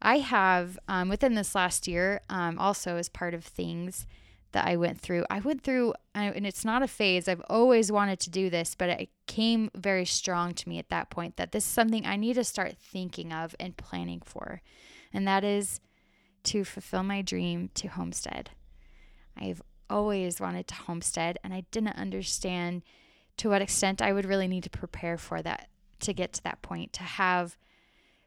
I 0.01 0.19
have 0.19 0.77
um, 0.87 1.09
within 1.09 1.33
this 1.33 1.55
last 1.55 1.87
year, 1.87 2.21
um, 2.29 2.59
also 2.59 2.97
as 2.97 3.09
part 3.09 3.33
of 3.33 3.43
things 3.43 4.05
that 4.51 4.67
I 4.67 4.75
went 4.77 5.01
through, 5.01 5.25
I 5.31 5.39
went 5.39 5.63
through, 5.63 5.95
and 6.13 6.45
it's 6.45 6.63
not 6.63 6.83
a 6.83 6.87
phase. 6.87 7.27
I've 7.27 7.41
always 7.49 7.91
wanted 7.91 8.19
to 8.21 8.29
do 8.29 8.49
this, 8.49 8.75
but 8.75 8.89
it 8.89 9.09
came 9.25 9.71
very 9.75 10.05
strong 10.05 10.53
to 10.53 10.69
me 10.69 10.77
at 10.79 10.89
that 10.89 11.09
point 11.09 11.37
that 11.37 11.51
this 11.51 11.65
is 11.65 11.69
something 11.71 12.05
I 12.05 12.15
need 12.15 12.35
to 12.35 12.43
start 12.43 12.77
thinking 12.77 13.33
of 13.33 13.55
and 13.59 13.75
planning 13.75 14.21
for. 14.23 14.61
And 15.11 15.27
that 15.27 15.43
is 15.43 15.81
to 16.43 16.63
fulfill 16.63 17.03
my 17.03 17.21
dream 17.21 17.69
to 17.73 17.87
homestead. 17.87 18.51
I've 19.35 19.61
always 19.89 20.39
wanted 20.39 20.67
to 20.67 20.75
homestead, 20.75 21.39
and 21.43 21.53
I 21.53 21.63
didn't 21.71 21.97
understand 21.97 22.83
to 23.37 23.49
what 23.49 23.63
extent 23.63 24.01
I 24.01 24.13
would 24.13 24.25
really 24.25 24.47
need 24.47 24.63
to 24.63 24.69
prepare 24.69 25.17
for 25.17 25.41
that 25.41 25.67
to 26.01 26.13
get 26.13 26.33
to 26.33 26.43
that 26.43 26.61
point, 26.61 26.93
to 26.93 27.03
have 27.03 27.57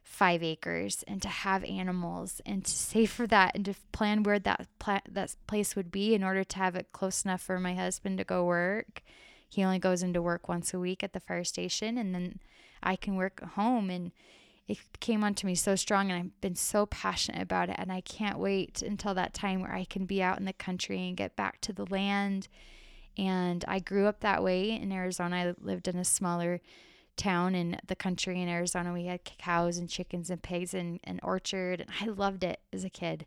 five 0.08 0.42
acres 0.42 1.04
and 1.06 1.20
to 1.20 1.28
have 1.28 1.62
animals 1.64 2.40
and 2.46 2.64
to 2.64 2.72
save 2.72 3.10
for 3.10 3.26
that 3.26 3.54
and 3.54 3.66
to 3.66 3.74
plan 3.92 4.22
where 4.22 4.38
that 4.38 4.66
pla- 4.78 5.00
that 5.08 5.36
place 5.46 5.76
would 5.76 5.92
be 5.92 6.14
in 6.14 6.24
order 6.24 6.42
to 6.42 6.56
have 6.56 6.74
it 6.74 6.90
close 6.92 7.24
enough 7.24 7.42
for 7.42 7.60
my 7.60 7.74
husband 7.74 8.16
to 8.18 8.24
go 8.24 8.44
work. 8.44 9.02
He 9.48 9.62
only 9.62 9.78
goes 9.78 10.02
into 10.02 10.22
work 10.22 10.48
once 10.48 10.72
a 10.72 10.80
week 10.80 11.04
at 11.04 11.12
the 11.12 11.20
fire 11.20 11.44
station 11.44 11.98
and 11.98 12.14
then 12.14 12.40
I 12.82 12.96
can 12.96 13.16
work 13.16 13.40
at 13.42 13.50
home 13.50 13.90
and 13.90 14.12
it 14.66 14.78
came 15.00 15.22
onto 15.22 15.46
me 15.46 15.54
so 15.54 15.76
strong 15.76 16.10
and 16.10 16.18
I've 16.18 16.40
been 16.40 16.56
so 16.56 16.86
passionate 16.86 17.42
about 17.42 17.68
it 17.68 17.76
and 17.78 17.92
I 17.92 18.00
can't 18.00 18.38
wait 18.38 18.82
until 18.82 19.14
that 19.14 19.34
time 19.34 19.60
where 19.60 19.74
I 19.74 19.84
can 19.84 20.04
be 20.04 20.22
out 20.22 20.38
in 20.38 20.46
the 20.46 20.52
country 20.52 21.06
and 21.06 21.16
get 21.16 21.36
back 21.36 21.60
to 21.62 21.72
the 21.72 21.86
land. 21.86 22.48
And 23.16 23.64
I 23.68 23.78
grew 23.78 24.06
up 24.06 24.20
that 24.20 24.42
way 24.42 24.70
in 24.70 24.90
Arizona. 24.90 25.36
I 25.36 25.54
lived 25.64 25.86
in 25.86 25.96
a 25.96 26.04
smaller 26.04 26.60
town 27.18 27.54
in 27.54 27.78
the 27.86 27.96
country 27.96 28.40
in 28.40 28.48
Arizona. 28.48 28.92
We 28.92 29.06
had 29.06 29.24
cows 29.24 29.76
and 29.76 29.88
chickens 29.88 30.30
and 30.30 30.42
pigs 30.42 30.72
and 30.72 31.00
an 31.04 31.20
orchard, 31.22 31.80
and 31.80 31.90
I 32.00 32.06
loved 32.06 32.44
it 32.44 32.60
as 32.72 32.84
a 32.84 32.90
kid. 32.90 33.26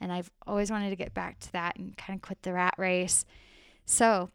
And 0.00 0.12
I've 0.12 0.30
always 0.46 0.70
wanted 0.70 0.90
to 0.90 0.96
get 0.96 1.12
back 1.12 1.40
to 1.40 1.52
that 1.52 1.76
and 1.76 1.96
kind 1.96 2.16
of 2.16 2.22
quit 2.22 2.42
the 2.42 2.52
rat 2.52 2.74
race. 2.78 3.24
So, 3.84 4.30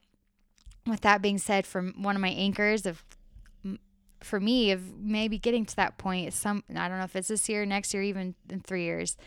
with 0.86 1.02
that 1.02 1.22
being 1.22 1.38
said, 1.38 1.66
from 1.66 2.02
one 2.02 2.16
of 2.16 2.22
my 2.22 2.30
anchors 2.30 2.86
of 2.86 3.04
for 4.24 4.40
me 4.40 4.72
of 4.72 4.98
maybe 5.00 5.40
getting 5.40 5.66
to 5.66 5.76
that 5.76 5.98
point, 5.98 6.34
some 6.34 6.64
I 6.70 6.88
don't 6.88 6.98
know 7.00 7.04
if 7.04 7.16
it's 7.16 7.28
this 7.28 7.50
year, 7.50 7.66
next 7.66 7.94
year, 7.94 8.04
even 8.04 8.36
in 8.50 8.60
three 8.60 8.84
years, 8.84 9.18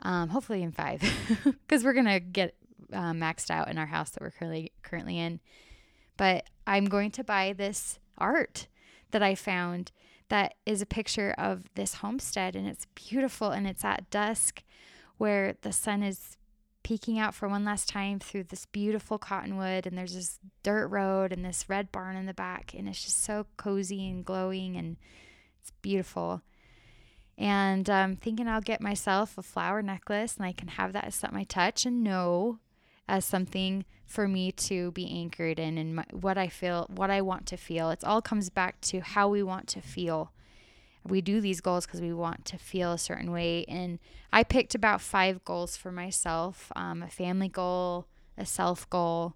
um, 0.00 0.30
hopefully 0.30 0.62
in 0.62 0.72
five, 0.72 1.02
because 1.44 1.84
we're 1.84 1.92
gonna 1.92 2.20
get 2.20 2.54
uh, 2.92 3.12
maxed 3.12 3.50
out 3.50 3.68
in 3.68 3.78
our 3.78 3.86
house 3.86 4.10
that 4.10 4.22
we're 4.22 4.30
currently 4.30 4.72
currently 4.82 5.18
in. 5.18 5.40
But 6.16 6.44
I'm 6.66 6.86
going 6.86 7.10
to 7.12 7.24
buy 7.24 7.52
this 7.52 7.98
art 8.18 8.68
that 9.14 9.22
I 9.22 9.36
found 9.36 9.92
that 10.28 10.54
is 10.66 10.82
a 10.82 10.86
picture 10.86 11.36
of 11.38 11.72
this 11.76 11.94
homestead 11.94 12.56
and 12.56 12.66
it's 12.66 12.88
beautiful 12.96 13.52
and 13.52 13.64
it's 13.64 13.84
at 13.84 14.10
dusk 14.10 14.64
where 15.18 15.54
the 15.62 15.70
sun 15.70 16.02
is 16.02 16.36
peeking 16.82 17.16
out 17.16 17.32
for 17.32 17.48
one 17.48 17.64
last 17.64 17.88
time 17.88 18.18
through 18.18 18.42
this 18.42 18.66
beautiful 18.66 19.16
cottonwood 19.16 19.86
and 19.86 19.96
there's 19.96 20.16
this 20.16 20.40
dirt 20.64 20.88
road 20.88 21.32
and 21.32 21.44
this 21.44 21.68
red 21.68 21.92
barn 21.92 22.16
in 22.16 22.26
the 22.26 22.34
back 22.34 22.74
and 22.76 22.88
it's 22.88 23.04
just 23.04 23.22
so 23.22 23.46
cozy 23.56 24.08
and 24.08 24.24
glowing 24.24 24.76
and 24.76 24.96
it's 25.60 25.70
beautiful. 25.80 26.42
And 27.38 27.88
i'm 27.88 28.10
um, 28.10 28.16
thinking 28.16 28.48
i'll 28.48 28.60
get 28.60 28.80
myself 28.80 29.38
a 29.38 29.42
flower 29.42 29.80
necklace 29.80 30.36
and 30.36 30.44
i 30.44 30.52
can 30.52 30.68
have 30.68 30.92
that 30.92 31.04
as 31.04 31.14
something 31.14 31.38
i 31.38 31.44
touch 31.44 31.86
and 31.86 32.02
know 32.02 32.58
as 33.08 33.24
something 33.24 33.84
for 34.06 34.28
me 34.28 34.52
to 34.52 34.90
be 34.92 35.10
anchored 35.10 35.58
in 35.58 35.78
and 35.78 35.96
my, 35.96 36.04
what 36.12 36.38
I 36.38 36.48
feel, 36.48 36.86
what 36.94 37.10
I 37.10 37.20
want 37.20 37.46
to 37.46 37.56
feel. 37.56 37.90
It 37.90 38.04
all 38.04 38.22
comes 38.22 38.50
back 38.50 38.80
to 38.82 39.00
how 39.00 39.28
we 39.28 39.42
want 39.42 39.68
to 39.68 39.80
feel. 39.80 40.32
We 41.06 41.20
do 41.20 41.40
these 41.40 41.60
goals 41.60 41.86
because 41.86 42.00
we 42.00 42.12
want 42.12 42.44
to 42.46 42.58
feel 42.58 42.92
a 42.92 42.98
certain 42.98 43.30
way. 43.30 43.64
And 43.68 43.98
I 44.32 44.42
picked 44.42 44.74
about 44.74 45.00
five 45.00 45.44
goals 45.44 45.76
for 45.76 45.92
myself 45.92 46.72
um, 46.76 47.02
a 47.02 47.08
family 47.08 47.48
goal, 47.48 48.06
a 48.38 48.46
self 48.46 48.88
goal, 48.90 49.34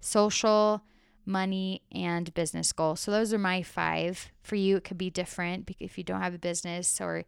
social, 0.00 0.82
money, 1.24 1.82
and 1.92 2.32
business 2.34 2.72
goal. 2.72 2.96
So 2.96 3.10
those 3.10 3.32
are 3.32 3.38
my 3.38 3.62
five. 3.62 4.30
For 4.42 4.56
you, 4.56 4.76
it 4.76 4.84
could 4.84 4.98
be 4.98 5.10
different 5.10 5.70
if 5.78 5.98
you 5.98 6.04
don't 6.04 6.20
have 6.20 6.34
a 6.34 6.38
business 6.38 7.00
or 7.00 7.24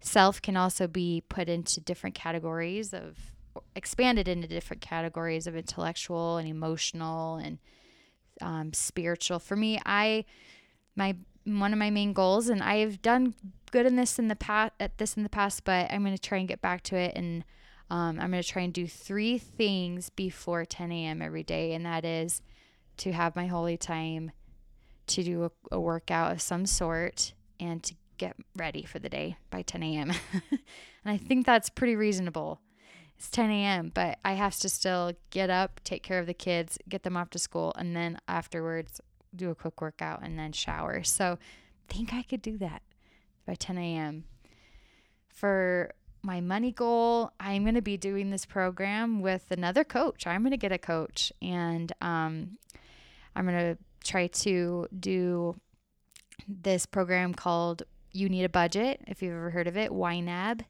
self 0.00 0.40
can 0.40 0.56
also 0.56 0.86
be 0.86 1.22
put 1.28 1.48
into 1.48 1.80
different 1.80 2.14
categories 2.14 2.92
of 2.92 3.32
expanded 3.74 4.28
into 4.28 4.48
different 4.48 4.82
categories 4.82 5.46
of 5.46 5.56
intellectual 5.56 6.36
and 6.36 6.48
emotional 6.48 7.36
and 7.36 7.58
um, 8.40 8.72
spiritual. 8.72 9.38
For 9.38 9.56
me, 9.56 9.80
I 9.84 10.24
my 10.94 11.16
one 11.44 11.72
of 11.72 11.78
my 11.78 11.90
main 11.90 12.12
goals, 12.12 12.48
and 12.48 12.62
I've 12.62 13.00
done 13.02 13.34
good 13.70 13.86
in 13.86 13.96
this 13.96 14.18
in 14.18 14.28
the 14.28 14.36
past 14.36 14.72
at 14.80 14.98
this 14.98 15.16
in 15.16 15.22
the 15.22 15.28
past, 15.28 15.64
but 15.64 15.90
I'm 15.90 16.02
going 16.02 16.16
to 16.16 16.20
try 16.20 16.38
and 16.38 16.48
get 16.48 16.60
back 16.60 16.82
to 16.84 16.96
it, 16.96 17.14
and 17.14 17.44
um, 17.90 18.18
I'm 18.20 18.30
going 18.30 18.42
to 18.42 18.48
try 18.48 18.62
and 18.62 18.72
do 18.72 18.86
three 18.86 19.38
things 19.38 20.10
before 20.10 20.64
10 20.64 20.90
a.m. 20.90 21.22
every 21.22 21.44
day, 21.44 21.72
and 21.72 21.86
that 21.86 22.04
is 22.04 22.42
to 22.98 23.12
have 23.12 23.36
my 23.36 23.46
holy 23.46 23.76
time, 23.76 24.32
to 25.08 25.22
do 25.22 25.44
a, 25.44 25.50
a 25.76 25.80
workout 25.80 26.32
of 26.32 26.40
some 26.40 26.66
sort, 26.66 27.32
and 27.60 27.82
to 27.84 27.94
get 28.18 28.36
ready 28.56 28.82
for 28.82 28.98
the 28.98 29.08
day 29.08 29.36
by 29.50 29.62
10 29.62 29.82
a.m. 29.82 30.12
and 30.50 30.60
I 31.04 31.16
think 31.16 31.46
that's 31.46 31.70
pretty 31.70 31.96
reasonable. 31.96 32.60
It's 33.16 33.30
10 33.30 33.50
a.m., 33.50 33.92
but 33.94 34.18
I 34.24 34.32
have 34.32 34.56
to 34.58 34.68
still 34.68 35.12
get 35.30 35.48
up, 35.48 35.80
take 35.84 36.02
care 36.02 36.18
of 36.18 36.26
the 36.26 36.34
kids, 36.34 36.78
get 36.88 37.02
them 37.02 37.16
off 37.16 37.30
to 37.30 37.38
school, 37.38 37.72
and 37.76 37.96
then 37.96 38.18
afterwards 38.28 39.00
do 39.34 39.50
a 39.50 39.54
quick 39.54 39.80
workout 39.80 40.20
and 40.22 40.38
then 40.38 40.52
shower. 40.52 41.02
So 41.02 41.38
think 41.88 42.12
I 42.12 42.22
could 42.22 42.42
do 42.42 42.58
that 42.58 42.82
by 43.46 43.54
10 43.54 43.78
a.m. 43.78 44.24
For 45.28 45.92
my 46.22 46.40
money 46.40 46.72
goal, 46.72 47.30
I'm 47.38 47.62
going 47.62 47.74
to 47.74 47.82
be 47.82 47.96
doing 47.96 48.30
this 48.30 48.44
program 48.44 49.20
with 49.20 49.50
another 49.50 49.84
coach. 49.84 50.26
I'm 50.26 50.42
going 50.42 50.50
to 50.50 50.56
get 50.56 50.72
a 50.72 50.78
coach 50.78 51.32
and 51.40 51.92
um, 52.00 52.58
I'm 53.34 53.46
going 53.46 53.76
to 53.76 53.78
try 54.04 54.26
to 54.26 54.88
do 54.98 55.56
this 56.48 56.86
program 56.86 57.34
called 57.34 57.82
You 58.12 58.28
Need 58.28 58.44
a 58.44 58.48
Budget, 58.48 59.02
if 59.06 59.22
you've 59.22 59.34
ever 59.34 59.50
heard 59.50 59.68
of 59.68 59.76
it, 59.76 59.90
YNAB. 59.90 60.62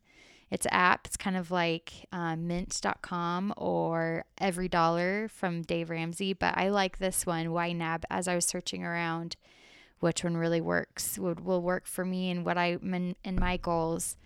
It's 0.51 0.67
app. 0.71 1.07
It's 1.07 1.17
kind 1.17 1.37
of 1.37 1.51
like 1.51 1.93
uh, 2.13 2.37
mint.com 2.37 3.53
or 3.57 4.25
Every 4.39 4.69
Dollar 4.69 5.29
from 5.29 5.63
Dave 5.63 5.91
Ramsey, 5.91 6.33
but 6.33 6.57
I 6.57 6.69
like 6.69 6.99
this 6.99 7.27
one, 7.27 7.47
YNAB, 7.47 8.05
as 8.11 8.29
I 8.29 8.35
was 8.35 8.47
searching 8.47 8.85
around 8.85 9.37
which 9.99 10.23
one 10.23 10.37
really 10.37 10.61
works, 10.61 11.19
would 11.19 11.41
will 11.41 11.63
work 11.63 11.87
for 11.87 12.05
me 12.05 12.31
and 12.31 12.45
what 12.45 12.59
I 12.59 12.79
in 12.83 13.17
my 13.39 13.57
goals 13.57 14.17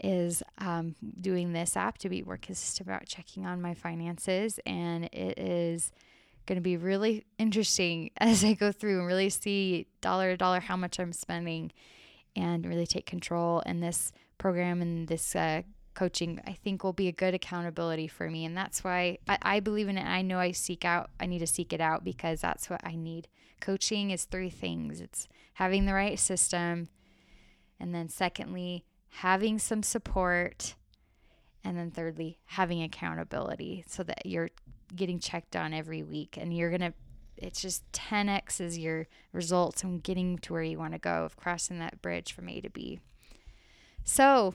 is 0.00 0.42
um, 0.58 0.94
doing 1.20 1.52
this 1.52 1.76
app 1.76 1.98
to 1.98 2.08
be 2.08 2.22
more 2.22 2.36
consistent 2.36 2.86
about 2.86 3.06
checking 3.06 3.46
on 3.46 3.62
my 3.62 3.74
finances 3.74 4.58
and 4.66 5.04
it 5.06 5.38
is 5.38 5.92
going 6.46 6.56
to 6.56 6.62
be 6.62 6.76
really 6.76 7.24
interesting 7.38 8.10
as 8.18 8.44
I 8.44 8.54
go 8.54 8.72
through 8.72 8.98
and 8.98 9.06
really 9.06 9.30
see 9.30 9.86
dollar 10.00 10.32
to 10.32 10.36
dollar 10.36 10.60
how 10.60 10.76
much 10.76 10.98
I'm 10.98 11.12
spending 11.12 11.72
and 12.36 12.66
really 12.66 12.86
take 12.86 13.06
control. 13.06 13.60
In 13.60 13.80
this 13.80 14.12
program 14.38 14.82
and 14.82 15.08
this 15.08 15.36
uh, 15.36 15.62
coaching 15.94 16.40
i 16.44 16.52
think 16.52 16.82
will 16.82 16.92
be 16.92 17.08
a 17.08 17.12
good 17.12 17.34
accountability 17.34 18.08
for 18.08 18.28
me. 18.28 18.44
And 18.44 18.56
that's 18.56 18.84
why 18.84 19.18
I, 19.28 19.38
I 19.40 19.60
believe 19.60 19.88
in 19.88 19.96
it. 19.96 20.04
I 20.04 20.22
know 20.22 20.38
i 20.38 20.50
seek 20.50 20.84
out 20.84 21.10
i 21.20 21.26
need 21.26 21.38
to 21.38 21.46
seek 21.46 21.72
it 21.72 21.80
out 21.80 22.04
because 22.04 22.40
that's 22.40 22.68
what 22.68 22.80
i 22.84 22.94
need. 22.94 23.28
Coaching 23.60 24.10
is 24.10 24.24
three 24.24 24.50
things. 24.50 25.00
It's 25.00 25.28
having 25.54 25.86
the 25.86 25.94
right 25.94 26.18
system. 26.18 26.88
And 27.80 27.94
then 27.94 28.08
secondly 28.08 28.84
having 29.08 29.58
some 29.58 29.82
support. 29.82 30.74
And 31.62 31.78
then 31.78 31.90
thirdly 31.90 32.38
having 32.44 32.82
accountability 32.82 33.84
so 33.86 34.02
that 34.02 34.26
you're 34.26 34.50
getting 34.94 35.18
checked 35.18 35.56
on 35.56 35.72
every 35.72 36.02
week 36.02 36.36
and 36.38 36.54
you're 36.54 36.68
going 36.68 36.80
to 36.82 36.92
it's 37.36 37.60
just 37.60 37.90
10x 37.92 38.60
is 38.60 38.78
your 38.78 39.06
results 39.32 39.82
and 39.82 40.02
getting 40.02 40.38
to 40.38 40.52
where 40.52 40.62
you 40.62 40.78
want 40.78 40.92
to 40.92 40.98
go 40.98 41.24
of 41.24 41.36
crossing 41.36 41.78
that 41.78 42.00
bridge 42.02 42.32
from 42.32 42.48
A 42.48 42.60
to 42.60 42.70
B. 42.70 43.00
So, 44.04 44.54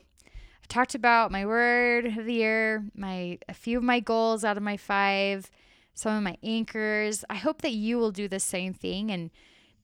I've 0.62 0.68
talked 0.68 0.96
about 0.96 1.32
my 1.32 1.46
word 1.46 2.06
of 2.06 2.26
the 2.26 2.34
year, 2.34 2.86
my 2.96 3.40
a 3.48 3.54
few 3.54 3.78
of 3.78 3.84
my 3.84 4.00
goals 4.00 4.44
out 4.44 4.58
of 4.58 4.64
my 4.64 4.78
5, 4.78 5.50
some 5.94 6.16
of 6.16 6.24
my 6.24 6.38
anchors. 6.44 7.26
I 7.30 7.36
hope 7.36 7.62
that 7.62 7.74
you 7.74 7.98
will 7.98 8.12
do 8.12 8.28
the 8.28 8.40
same 8.40 8.74
thing 8.74 9.12
and 9.12 9.32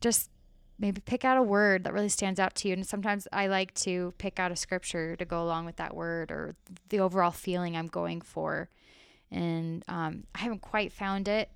just 0.01 0.29
maybe 0.77 1.01
pick 1.01 1.23
out 1.23 1.37
a 1.37 1.43
word 1.43 1.83
that 1.83 1.93
really 1.93 2.09
stands 2.09 2.39
out 2.39 2.55
to 2.55 2.67
you. 2.67 2.73
And 2.73 2.85
sometimes 2.85 3.27
I 3.31 3.47
like 3.47 3.73
to 3.75 4.13
pick 4.17 4.39
out 4.39 4.51
a 4.51 4.55
scripture 4.55 5.15
to 5.15 5.25
go 5.25 5.41
along 5.41 5.65
with 5.65 5.77
that 5.77 5.95
word 5.95 6.31
or 6.31 6.55
the 6.89 6.99
overall 6.99 7.31
feeling 7.31 7.75
I'm 7.75 7.87
going 7.87 8.21
for. 8.21 8.69
And 9.31 9.83
um, 9.87 10.25
I 10.35 10.39
haven't 10.39 10.61
quite 10.61 10.91
found 10.91 11.27
it 11.27 11.49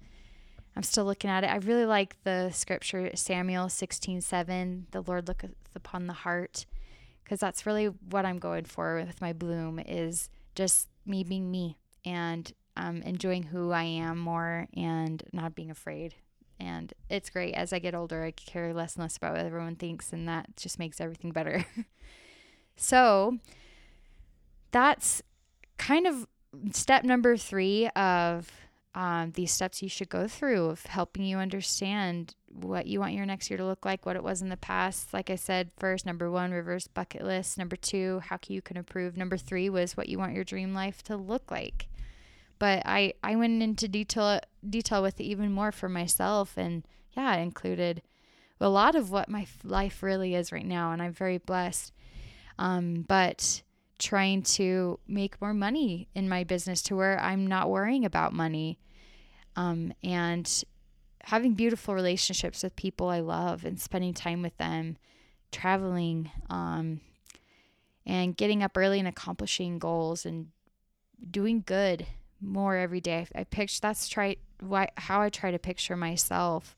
I'm 0.75 0.83
still 0.83 1.05
looking 1.05 1.29
at 1.29 1.43
it. 1.43 1.47
I 1.47 1.57
really 1.57 1.85
like 1.85 2.15
the 2.23 2.51
scripture, 2.51 3.11
Samuel 3.15 3.69
16 3.69 4.21
7, 4.21 4.87
the 4.91 5.01
Lord 5.01 5.27
looketh 5.27 5.55
upon 5.75 6.07
the 6.07 6.13
heart, 6.13 6.65
because 7.23 7.39
that's 7.39 7.65
really 7.65 7.87
what 7.87 8.25
I'm 8.25 8.39
going 8.39 8.65
for 8.65 9.03
with 9.05 9.21
my 9.21 9.33
bloom 9.33 9.79
is 9.79 10.29
just 10.55 10.87
me 11.05 11.23
being 11.23 11.51
me 11.51 11.77
and 12.05 12.51
um, 12.77 13.01
enjoying 13.01 13.43
who 13.43 13.71
I 13.71 13.83
am 13.83 14.17
more 14.17 14.67
and 14.75 15.21
not 15.33 15.55
being 15.55 15.69
afraid. 15.69 16.15
And 16.59 16.93
it's 17.09 17.29
great. 17.29 17.53
As 17.53 17.71
I 17.71 17.79
get 17.79 17.95
older, 17.95 18.23
I 18.23 18.31
care 18.31 18.73
less 18.73 18.95
and 18.95 19.03
less 19.03 19.17
about 19.17 19.33
what 19.33 19.45
everyone 19.45 19.75
thinks, 19.75 20.11
and 20.11 20.27
that 20.27 20.57
just 20.57 20.79
makes 20.79 20.99
everything 20.99 21.31
better. 21.31 21.65
so 22.75 23.37
that's 24.71 25.21
kind 25.77 26.05
of 26.05 26.27
step 26.73 27.03
number 27.03 27.37
three 27.37 27.87
of 27.89 28.51
um, 28.95 29.31
these 29.35 29.51
steps 29.51 29.81
you 29.81 29.89
should 29.89 30.09
go 30.09 30.27
through 30.27 30.65
of 30.65 30.85
helping 30.85 31.23
you 31.23 31.37
understand 31.37 32.35
what 32.47 32.87
you 32.87 32.99
want 32.99 33.13
your 33.13 33.25
next 33.25 33.49
year 33.49 33.57
to 33.57 33.65
look 33.65 33.85
like, 33.85 34.05
what 34.05 34.15
it 34.15 34.23
was 34.23 34.41
in 34.41 34.49
the 34.49 34.57
past. 34.57 35.13
Like 35.13 35.29
I 35.29 35.35
said, 35.35 35.69
first, 35.77 36.05
number 36.05 36.31
one, 36.31 36.51
reverse 36.51 36.87
bucket 36.87 37.23
list. 37.23 37.57
Number 37.57 37.75
two, 37.75 38.19
how 38.25 38.37
can 38.37 38.55
you 38.55 38.61
can 38.61 38.77
improve. 38.77 39.15
Number 39.15 39.37
three 39.37 39.69
was 39.69 39.95
what 39.95 40.09
you 40.09 40.17
want 40.17 40.33
your 40.33 40.43
dream 40.43 40.73
life 40.73 41.03
to 41.03 41.15
look 41.15 41.51
like. 41.51 41.87
But 42.57 42.81
I, 42.85 43.13
I 43.23 43.35
went 43.35 43.61
into 43.61 43.87
detail 43.87 44.41
detail 44.67 45.01
with 45.01 45.19
it 45.19 45.23
even 45.23 45.53
more 45.53 45.71
for 45.71 45.87
myself, 45.87 46.57
and 46.57 46.83
yeah, 47.15 47.33
it 47.35 47.41
included 47.41 48.01
a 48.59 48.67
lot 48.67 48.95
of 48.95 49.11
what 49.11 49.29
my 49.29 49.47
life 49.63 50.03
really 50.03 50.35
is 50.35 50.51
right 50.51 50.65
now, 50.65 50.91
and 50.91 51.01
I'm 51.01 51.13
very 51.13 51.37
blessed. 51.37 51.93
Um, 52.57 53.05
but 53.07 53.61
trying 53.99 54.41
to 54.41 54.99
make 55.07 55.39
more 55.41 55.53
money 55.53 56.07
in 56.15 56.27
my 56.27 56.43
business 56.43 56.81
to 56.83 56.95
where 56.95 57.19
I'm 57.19 57.45
not 57.45 57.69
worrying 57.69 58.05
about 58.05 58.33
money. 58.33 58.79
Um, 59.55 59.93
and 60.01 60.63
having 61.23 61.53
beautiful 61.53 61.93
relationships 61.93 62.63
with 62.63 62.75
people 62.75 63.09
I 63.09 63.19
love 63.19 63.65
and 63.65 63.79
spending 63.79 64.13
time 64.13 64.41
with 64.41 64.57
them, 64.57 64.97
traveling, 65.51 66.31
um, 66.49 67.01
and 68.05 68.35
getting 68.35 68.63
up 68.63 68.77
early 68.77 68.99
and 68.99 69.07
accomplishing 69.07 69.79
goals 69.79 70.25
and 70.25 70.47
doing 71.29 71.63
good 71.65 72.07
more 72.41 72.77
every 72.77 73.01
day. 73.01 73.27
I, 73.35 73.41
I 73.41 73.43
picture 73.43 73.79
that's 73.81 74.07
try 74.07 74.37
why 74.61 74.89
how 74.95 75.21
I 75.21 75.29
try 75.29 75.51
to 75.51 75.59
picture 75.59 75.95
myself 75.95 76.75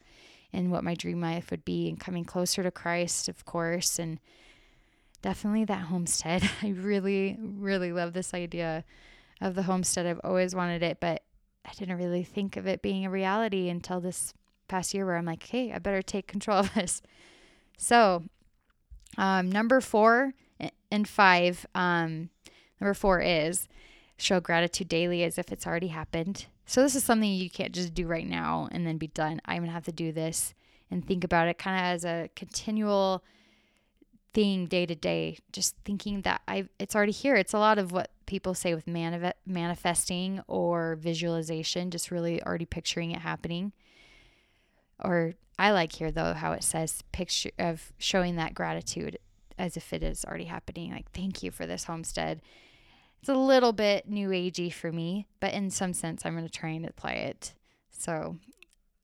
and 0.51 0.71
what 0.71 0.83
my 0.83 0.95
dream 0.95 1.21
life 1.21 1.51
would 1.51 1.63
be 1.63 1.87
and 1.87 1.99
coming 1.99 2.25
closer 2.25 2.63
to 2.63 2.71
Christ, 2.71 3.29
of 3.29 3.45
course, 3.45 3.99
and 3.99 4.19
definitely 5.21 5.65
that 5.65 5.83
homestead. 5.83 6.49
I 6.61 6.69
really, 6.69 7.37
really 7.39 7.91
love 7.91 8.13
this 8.13 8.33
idea 8.33 8.83
of 9.39 9.55
the 9.55 9.63
homestead. 9.63 10.05
I've 10.05 10.21
always 10.23 10.55
wanted 10.55 10.83
it, 10.83 10.99
but 10.99 11.23
I 11.65 11.71
didn't 11.77 11.97
really 11.97 12.23
think 12.23 12.57
of 12.57 12.67
it 12.67 12.81
being 12.81 13.05
a 13.05 13.09
reality 13.09 13.69
until 13.69 13.99
this 13.99 14.33
past 14.67 14.93
year 14.93 15.05
where 15.05 15.17
I'm 15.17 15.25
like, 15.25 15.43
hey, 15.47 15.71
I 15.71 15.79
better 15.79 16.01
take 16.01 16.27
control 16.27 16.59
of 16.59 16.73
this. 16.75 17.01
So, 17.77 18.23
um, 19.17 19.51
number 19.51 19.81
four 19.81 20.33
and 20.91 21.07
five, 21.07 21.65
um, 21.75 22.29
number 22.79 22.93
four 22.93 23.19
is 23.19 23.67
show 24.17 24.39
gratitude 24.39 24.87
daily 24.87 25.23
as 25.23 25.37
if 25.37 25.51
it's 25.51 25.67
already 25.67 25.87
happened. 25.87 26.45
So, 26.65 26.81
this 26.81 26.95
is 26.95 27.03
something 27.03 27.29
you 27.31 27.49
can't 27.49 27.73
just 27.73 27.93
do 27.93 28.07
right 28.07 28.27
now 28.27 28.69
and 28.71 28.85
then 28.85 28.97
be 28.97 29.07
done. 29.07 29.41
I'm 29.45 29.57
going 29.57 29.67
to 29.67 29.73
have 29.73 29.85
to 29.85 29.91
do 29.91 30.11
this 30.11 30.53
and 30.89 31.05
think 31.05 31.23
about 31.23 31.47
it 31.47 31.57
kind 31.57 31.77
of 31.77 31.83
as 31.83 32.05
a 32.05 32.29
continual 32.35 33.23
thing 34.33 34.65
day 34.65 34.85
to 34.85 34.95
day, 34.95 35.37
just 35.51 35.75
thinking 35.83 36.21
that 36.21 36.41
I 36.47 36.67
it's 36.79 36.95
already 36.95 37.11
here. 37.11 37.35
It's 37.35 37.53
a 37.53 37.59
lot 37.59 37.77
of 37.77 37.91
what 37.91 38.11
people 38.25 38.53
say 38.53 38.73
with 38.73 38.85
manif- 38.85 39.33
manifesting 39.45 40.41
or 40.47 40.95
visualization, 40.95 41.91
just 41.91 42.11
really 42.11 42.41
already 42.43 42.65
picturing 42.65 43.11
it 43.11 43.19
happening. 43.19 43.73
Or 44.99 45.33
I 45.59 45.71
like 45.71 45.93
here 45.93 46.11
though 46.11 46.33
how 46.33 46.53
it 46.53 46.63
says 46.63 47.03
picture 47.11 47.51
of 47.59 47.91
showing 47.97 48.35
that 48.37 48.53
gratitude 48.53 49.17
as 49.57 49.77
if 49.77 49.93
it 49.93 50.03
is 50.03 50.23
already 50.25 50.45
happening. 50.45 50.91
Like 50.91 51.11
thank 51.11 51.43
you 51.43 51.51
for 51.51 51.65
this 51.65 51.85
homestead. 51.85 52.41
it's 53.19 53.29
a 53.29 53.33
little 53.35 53.73
bit 53.73 54.09
new 54.09 54.29
agey 54.29 54.73
for 54.73 54.91
me, 54.91 55.27
but 55.39 55.53
in 55.53 55.69
some 55.69 55.93
sense, 55.93 56.25
I'm 56.25 56.33
going 56.33 56.47
to 56.47 56.51
try 56.51 56.69
and 56.69 56.85
apply 56.85 57.13
it. 57.13 57.53
So, 57.91 58.37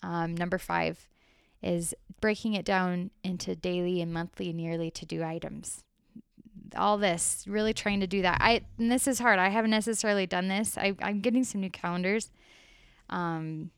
um, 0.01 0.35
number 0.35 0.57
five 0.57 1.07
is 1.61 1.93
breaking 2.21 2.53
it 2.53 2.65
down 2.65 3.11
into 3.23 3.55
daily 3.55 4.01
and 4.01 4.13
monthly 4.13 4.49
and 4.49 4.59
yearly 4.59 4.91
to 4.91 5.05
do 5.05 5.23
items. 5.23 5.83
All 6.75 6.97
this, 6.97 7.45
really 7.47 7.73
trying 7.73 8.01
to 8.01 8.07
do 8.07 8.21
that. 8.21 8.37
I 8.41 8.61
and 8.77 8.91
this 8.91 9.07
is 9.07 9.19
hard. 9.19 9.39
I 9.39 9.49
haven't 9.49 9.71
necessarily 9.71 10.27
done 10.27 10.47
this. 10.47 10.77
I, 10.77 10.95
I'm 11.01 11.21
getting 11.21 11.43
some 11.43 11.61
new 11.61 11.69
calendars, 11.69 12.29
um, 13.09 13.71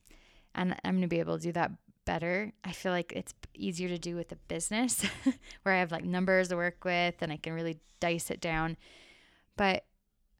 and 0.56 0.76
I'm 0.84 1.02
to 1.02 1.08
be 1.08 1.20
able 1.20 1.38
to 1.38 1.44
do 1.44 1.52
that 1.52 1.72
better. 2.06 2.52
I 2.64 2.72
feel 2.72 2.92
like 2.92 3.14
it's 3.16 3.36
easier 3.54 3.88
to 3.90 4.00
do 4.00 4.16
with 4.16 4.32
a 4.32 4.36
business 4.36 5.06
where 5.62 5.76
I 5.76 5.80
have 5.80 5.92
like 5.92 6.04
numbers 6.04 6.48
to 6.48 6.56
work 6.56 6.84
with 6.84 7.16
and 7.22 7.32
I 7.32 7.38
can 7.38 7.54
really 7.54 7.80
dice 8.00 8.32
it 8.32 8.42
down. 8.42 8.78
But 9.56 9.84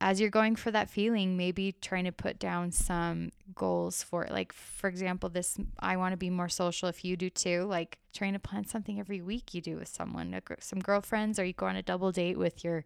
as 0.00 0.20
you're 0.20 0.30
going 0.30 0.56
for 0.56 0.70
that 0.70 0.88
feeling, 0.88 1.36
maybe 1.36 1.72
trying 1.80 2.04
to 2.04 2.12
put 2.12 2.38
down 2.38 2.72
some 2.72 3.30
goals 3.54 4.02
for 4.02 4.24
it. 4.24 4.32
Like, 4.32 4.52
for 4.52 4.88
example, 4.88 5.28
this 5.28 5.58
I 5.78 5.96
want 5.96 6.12
to 6.12 6.16
be 6.16 6.30
more 6.30 6.48
social 6.48 6.88
if 6.88 7.04
you 7.04 7.16
do 7.16 7.28
too. 7.28 7.64
Like, 7.64 7.98
trying 8.14 8.32
to 8.32 8.38
plan 8.38 8.66
something 8.66 8.98
every 8.98 9.20
week 9.20 9.52
you 9.52 9.60
do 9.60 9.76
with 9.76 9.88
someone, 9.88 10.38
some 10.60 10.80
girlfriends, 10.80 11.38
or 11.38 11.44
you 11.44 11.52
go 11.52 11.66
on 11.66 11.76
a 11.76 11.82
double 11.82 12.12
date 12.12 12.38
with 12.38 12.64
your 12.64 12.84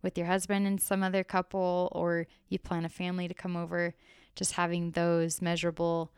with 0.00 0.16
your 0.16 0.28
husband 0.28 0.64
and 0.64 0.80
some 0.80 1.02
other 1.02 1.24
couple, 1.24 1.88
or 1.92 2.28
you 2.48 2.58
plan 2.58 2.84
a 2.84 2.88
family 2.88 3.26
to 3.26 3.34
come 3.34 3.56
over. 3.56 3.94
Just 4.36 4.52
having 4.52 4.92
those 4.92 5.42
measurable, 5.42 6.12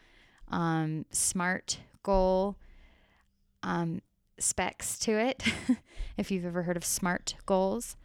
um, 0.51 1.07
smart 1.11 1.79
goal 2.03 2.57
um, 3.63 4.03
specs 4.39 4.99
to 5.01 5.13
it. 5.13 5.43
if 6.17 6.31
you've 6.31 6.45
ever 6.45 6.65
heard 6.65 6.77
of 6.77 6.85
SMART 6.85 7.37
goals, 7.47 7.97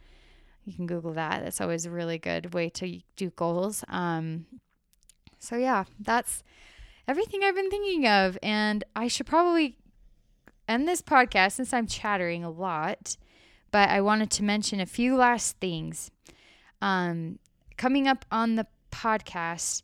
you 0.66 0.74
can 0.74 0.86
Google 0.86 1.12
that. 1.12 1.44
That's 1.44 1.60
always 1.60 1.86
a 1.86 1.90
really 1.90 2.18
good 2.18 2.52
way 2.52 2.68
to 2.70 3.00
do 3.14 3.30
goals. 3.30 3.84
Um, 3.88 4.46
so, 5.38 5.56
yeah, 5.56 5.84
that's 6.00 6.42
everything 7.06 7.42
I've 7.44 7.54
been 7.54 7.70
thinking 7.70 8.06
of. 8.06 8.36
And 8.42 8.82
I 8.96 9.06
should 9.06 9.26
probably 9.26 9.78
end 10.68 10.88
this 10.88 11.00
podcast 11.00 11.52
since 11.52 11.72
I'm 11.72 11.86
chattering 11.86 12.44
a 12.44 12.50
lot. 12.50 13.16
But 13.70 13.90
I 13.90 14.00
wanted 14.00 14.30
to 14.32 14.42
mention 14.42 14.80
a 14.80 14.86
few 14.86 15.16
last 15.16 15.56
things. 15.58 16.10
Um, 16.82 17.38
coming 17.76 18.08
up 18.08 18.24
on 18.32 18.56
the 18.56 18.66
podcast, 18.90 19.82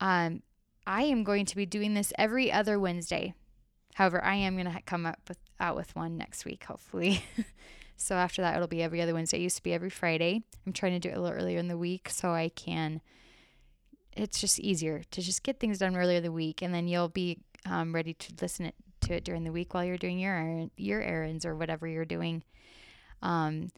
um, 0.00 0.42
I 0.86 1.04
am 1.04 1.24
going 1.24 1.46
to 1.46 1.56
be 1.56 1.64
doing 1.64 1.94
this 1.94 2.12
every 2.18 2.52
other 2.52 2.78
Wednesday. 2.78 3.34
However, 3.94 4.22
I 4.22 4.36
am 4.36 4.56
going 4.56 4.70
to 4.70 4.82
come 4.82 5.06
up 5.06 5.18
with 5.26 5.38
out 5.60 5.74
with 5.74 5.96
one 5.96 6.16
next 6.16 6.44
week, 6.44 6.64
hopefully. 6.64 7.24
So 8.00 8.14
after 8.14 8.40
that, 8.42 8.54
it'll 8.54 8.68
be 8.68 8.82
every 8.82 9.02
other 9.02 9.12
Wednesday. 9.12 9.38
It 9.38 9.42
used 9.42 9.56
to 9.56 9.62
be 9.62 9.74
every 9.74 9.90
Friday. 9.90 10.42
I'm 10.64 10.72
trying 10.72 10.92
to 10.92 11.00
do 11.00 11.08
it 11.08 11.16
a 11.16 11.20
little 11.20 11.36
earlier 11.36 11.58
in 11.58 11.66
the 11.66 11.76
week 11.76 12.08
so 12.08 12.30
I 12.30 12.48
can. 12.48 13.00
It's 14.16 14.40
just 14.40 14.60
easier 14.60 15.02
to 15.10 15.20
just 15.20 15.42
get 15.42 15.58
things 15.58 15.78
done 15.78 15.96
earlier 15.96 16.18
in 16.18 16.22
the 16.22 16.32
week, 16.32 16.62
and 16.62 16.72
then 16.72 16.86
you'll 16.86 17.08
be 17.08 17.38
um, 17.66 17.92
ready 17.94 18.14
to 18.14 18.32
listen 18.40 18.72
to 19.00 19.14
it 19.14 19.24
during 19.24 19.44
the 19.44 19.52
week 19.52 19.74
while 19.74 19.84
you're 19.84 19.98
doing 19.98 20.18
your 20.18 20.68
your 20.76 21.02
errands 21.02 21.44
or 21.44 21.56
whatever 21.56 21.86
you're 21.86 22.04
doing. 22.04 22.44
Um, 23.20 23.70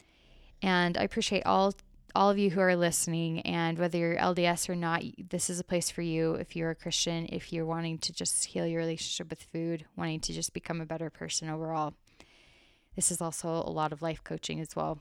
and 0.62 0.98
I 0.98 1.02
appreciate 1.02 1.46
all 1.46 1.74
all 2.14 2.28
of 2.28 2.38
you 2.38 2.50
who 2.50 2.60
are 2.60 2.76
listening, 2.76 3.40
and 3.42 3.78
whether 3.78 3.96
you're 3.96 4.16
LDS 4.16 4.68
or 4.68 4.76
not, 4.76 5.02
this 5.30 5.48
is 5.48 5.60
a 5.60 5.64
place 5.64 5.90
for 5.90 6.02
you. 6.02 6.34
If 6.34 6.56
you're 6.56 6.70
a 6.70 6.74
Christian, 6.74 7.26
if 7.30 7.52
you're 7.52 7.64
wanting 7.64 7.98
to 7.98 8.12
just 8.12 8.44
heal 8.44 8.66
your 8.66 8.80
relationship 8.80 9.30
with 9.30 9.42
food, 9.42 9.86
wanting 9.96 10.20
to 10.20 10.32
just 10.32 10.52
become 10.52 10.80
a 10.80 10.86
better 10.86 11.08
person 11.08 11.48
overall. 11.48 11.94
This 12.96 13.10
is 13.10 13.20
also 13.20 13.48
a 13.48 13.70
lot 13.70 13.92
of 13.92 14.02
life 14.02 14.22
coaching 14.24 14.60
as 14.60 14.74
well. 14.74 14.98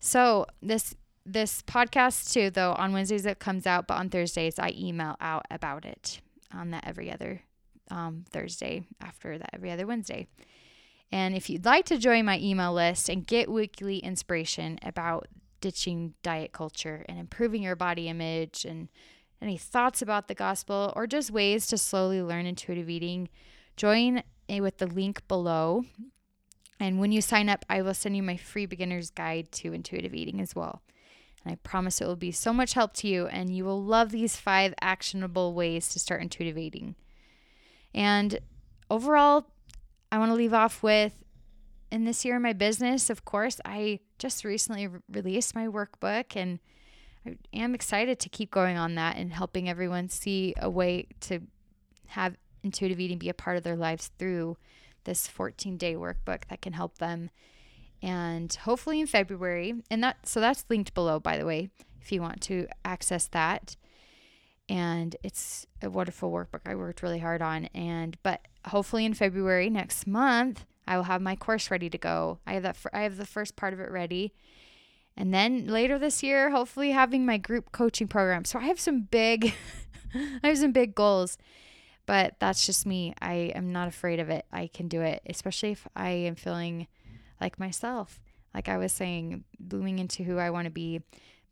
So 0.00 0.46
this 0.62 0.94
this 1.26 1.62
podcast 1.62 2.32
too, 2.32 2.48
though 2.50 2.72
on 2.72 2.92
Wednesdays 2.92 3.26
it 3.26 3.38
comes 3.38 3.66
out, 3.66 3.86
but 3.86 3.98
on 3.98 4.08
Thursdays 4.08 4.58
I 4.58 4.74
email 4.76 5.16
out 5.20 5.44
about 5.50 5.84
it 5.84 6.20
on 6.52 6.70
that 6.70 6.84
every 6.86 7.12
other 7.12 7.42
um, 7.90 8.24
Thursday 8.30 8.82
after 9.00 9.36
that 9.36 9.50
every 9.52 9.70
other 9.70 9.86
Wednesday. 9.86 10.26
And 11.10 11.34
if 11.34 11.48
you'd 11.48 11.64
like 11.64 11.86
to 11.86 11.98
join 11.98 12.24
my 12.24 12.38
email 12.38 12.72
list 12.72 13.08
and 13.08 13.26
get 13.26 13.50
weekly 13.50 13.98
inspiration 13.98 14.78
about 14.82 15.26
ditching 15.60 16.14
diet 16.22 16.52
culture 16.52 17.04
and 17.08 17.18
improving 17.18 17.62
your 17.62 17.76
body 17.76 18.08
image 18.08 18.64
and 18.64 18.88
any 19.40 19.56
thoughts 19.56 20.02
about 20.02 20.28
the 20.28 20.34
gospel 20.34 20.92
or 20.96 21.06
just 21.06 21.30
ways 21.30 21.66
to 21.68 21.78
slowly 21.78 22.22
learn 22.22 22.46
intuitive 22.46 22.90
eating, 22.90 23.28
join 23.76 24.22
with 24.48 24.78
the 24.78 24.86
link 24.86 25.26
below 25.28 25.84
and 26.80 27.00
when 27.00 27.12
you 27.12 27.20
sign 27.20 27.48
up, 27.48 27.64
I 27.68 27.82
will 27.82 27.94
send 27.94 28.16
you 28.16 28.22
my 28.22 28.36
free 28.36 28.66
beginner's 28.66 29.10
guide 29.10 29.50
to 29.52 29.72
intuitive 29.72 30.14
eating 30.14 30.40
as 30.40 30.54
well. 30.54 30.82
And 31.44 31.52
I 31.52 31.56
promise 31.56 32.00
it 32.00 32.06
will 32.06 32.16
be 32.16 32.32
so 32.32 32.52
much 32.52 32.74
help 32.74 32.94
to 32.94 33.08
you, 33.08 33.26
and 33.26 33.54
you 33.54 33.64
will 33.64 33.82
love 33.82 34.10
these 34.10 34.36
five 34.36 34.74
actionable 34.80 35.54
ways 35.54 35.88
to 35.90 35.98
start 35.98 36.22
intuitive 36.22 36.58
eating. 36.58 36.94
And 37.94 38.38
overall, 38.90 39.46
I 40.10 40.18
want 40.18 40.30
to 40.30 40.36
leave 40.36 40.54
off 40.54 40.82
with 40.82 41.12
in 41.90 42.04
this 42.04 42.24
year 42.24 42.36
in 42.36 42.42
my 42.42 42.52
business, 42.52 43.10
of 43.10 43.24
course, 43.24 43.60
I 43.64 44.00
just 44.18 44.44
recently 44.44 44.86
re- 44.86 45.00
released 45.10 45.54
my 45.54 45.66
workbook 45.66 46.36
and 46.36 46.58
I 47.26 47.36
am 47.52 47.74
excited 47.74 48.18
to 48.20 48.28
keep 48.28 48.50
going 48.50 48.76
on 48.76 48.94
that 48.96 49.16
and 49.16 49.32
helping 49.32 49.68
everyone 49.68 50.08
see 50.08 50.54
a 50.58 50.68
way 50.68 51.06
to 51.20 51.40
have 52.08 52.36
intuitive 52.62 53.00
eating 53.00 53.18
be 53.18 53.28
a 53.28 53.34
part 53.34 53.56
of 53.56 53.62
their 53.62 53.76
lives 53.76 54.10
through 54.18 54.56
this 55.08 55.26
14 55.26 55.78
day 55.78 55.94
workbook 55.94 56.44
that 56.48 56.60
can 56.60 56.74
help 56.74 56.98
them. 56.98 57.30
And 58.02 58.52
hopefully 58.54 59.00
in 59.00 59.06
February, 59.06 59.74
and 59.90 60.04
that 60.04 60.28
so 60.28 60.38
that's 60.38 60.66
linked 60.68 60.94
below, 60.94 61.18
by 61.18 61.38
the 61.38 61.46
way, 61.46 61.70
if 62.00 62.12
you 62.12 62.20
want 62.20 62.42
to 62.42 62.68
access 62.84 63.26
that. 63.28 63.76
And 64.68 65.16
it's 65.24 65.66
a 65.82 65.88
wonderful 65.88 66.30
workbook 66.30 66.60
I 66.66 66.74
worked 66.74 67.02
really 67.02 67.20
hard 67.20 67.40
on. 67.40 67.64
And 67.74 68.18
but 68.22 68.46
hopefully 68.66 69.06
in 69.06 69.14
February 69.14 69.70
next 69.70 70.06
month, 70.06 70.66
I 70.86 70.96
will 70.96 71.04
have 71.04 71.22
my 71.22 71.34
course 71.34 71.70
ready 71.70 71.88
to 71.88 71.98
go. 71.98 72.38
I 72.46 72.52
have 72.52 72.62
that. 72.64 72.76
I 72.92 73.00
have 73.00 73.16
the 73.16 73.26
first 73.26 73.56
part 73.56 73.72
of 73.72 73.80
it 73.80 73.90
ready. 73.90 74.34
And 75.16 75.34
then 75.34 75.66
later 75.66 75.98
this 75.98 76.22
year, 76.22 76.50
hopefully 76.50 76.92
having 76.92 77.26
my 77.26 77.38
group 77.38 77.72
coaching 77.72 78.06
program. 78.06 78.44
So 78.44 78.58
I 78.58 78.66
have 78.66 78.78
some 78.78 79.00
big, 79.10 79.54
I 80.14 80.48
have 80.48 80.58
some 80.58 80.72
big 80.72 80.94
goals. 80.94 81.38
But 82.08 82.36
that's 82.38 82.64
just 82.64 82.86
me. 82.86 83.12
I 83.20 83.52
am 83.54 83.70
not 83.70 83.86
afraid 83.86 84.18
of 84.18 84.30
it. 84.30 84.46
I 84.50 84.68
can 84.68 84.88
do 84.88 85.02
it, 85.02 85.20
especially 85.26 85.72
if 85.72 85.86
I 85.94 86.08
am 86.08 86.36
feeling 86.36 86.86
like 87.38 87.60
myself. 87.60 88.18
Like 88.54 88.66
I 88.66 88.78
was 88.78 88.92
saying, 88.92 89.44
blooming 89.60 89.98
into 89.98 90.24
who 90.24 90.38
I 90.38 90.48
want 90.48 90.64
to 90.64 90.70
be. 90.70 91.02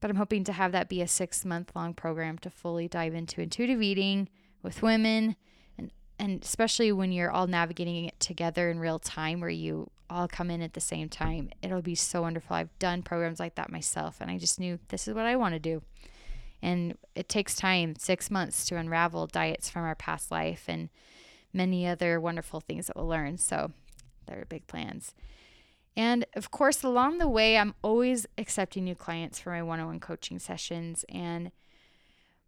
But 0.00 0.08
I'm 0.08 0.16
hoping 0.16 0.44
to 0.44 0.54
have 0.54 0.72
that 0.72 0.88
be 0.88 1.02
a 1.02 1.08
six 1.08 1.44
month 1.44 1.72
long 1.76 1.92
program 1.92 2.38
to 2.38 2.48
fully 2.48 2.88
dive 2.88 3.14
into 3.14 3.42
intuitive 3.42 3.82
eating 3.82 4.30
with 4.62 4.80
women 4.80 5.36
and 5.76 5.90
and 6.18 6.42
especially 6.42 6.90
when 6.90 7.12
you're 7.12 7.30
all 7.30 7.46
navigating 7.46 8.06
it 8.06 8.18
together 8.18 8.70
in 8.70 8.78
real 8.78 8.98
time 8.98 9.40
where 9.40 9.50
you 9.50 9.90
all 10.08 10.26
come 10.26 10.50
in 10.50 10.62
at 10.62 10.72
the 10.72 10.80
same 10.80 11.10
time. 11.10 11.50
It'll 11.60 11.82
be 11.82 11.94
so 11.94 12.22
wonderful. 12.22 12.56
I've 12.56 12.78
done 12.78 13.02
programs 13.02 13.40
like 13.40 13.56
that 13.56 13.70
myself 13.70 14.22
and 14.22 14.30
I 14.30 14.38
just 14.38 14.58
knew 14.58 14.78
this 14.88 15.06
is 15.06 15.12
what 15.12 15.26
I 15.26 15.36
want 15.36 15.52
to 15.52 15.58
do. 15.58 15.82
And 16.66 16.98
it 17.14 17.28
takes 17.28 17.54
time, 17.54 17.94
six 17.96 18.28
months, 18.28 18.66
to 18.66 18.76
unravel 18.76 19.28
diets 19.28 19.70
from 19.70 19.84
our 19.84 19.94
past 19.94 20.32
life 20.32 20.64
and 20.66 20.88
many 21.52 21.86
other 21.86 22.20
wonderful 22.20 22.58
things 22.58 22.88
that 22.88 22.96
we'll 22.96 23.06
learn. 23.06 23.38
So 23.38 23.70
there 24.26 24.40
are 24.40 24.46
big 24.46 24.66
plans. 24.66 25.14
And 25.96 26.26
of 26.34 26.50
course, 26.50 26.82
along 26.82 27.18
the 27.18 27.28
way, 27.28 27.56
I'm 27.56 27.76
always 27.82 28.26
accepting 28.36 28.82
new 28.82 28.96
clients 28.96 29.38
for 29.38 29.50
my 29.50 29.62
one 29.62 29.78
on 29.78 29.86
one 29.86 30.00
coaching 30.00 30.40
sessions. 30.40 31.04
And 31.08 31.52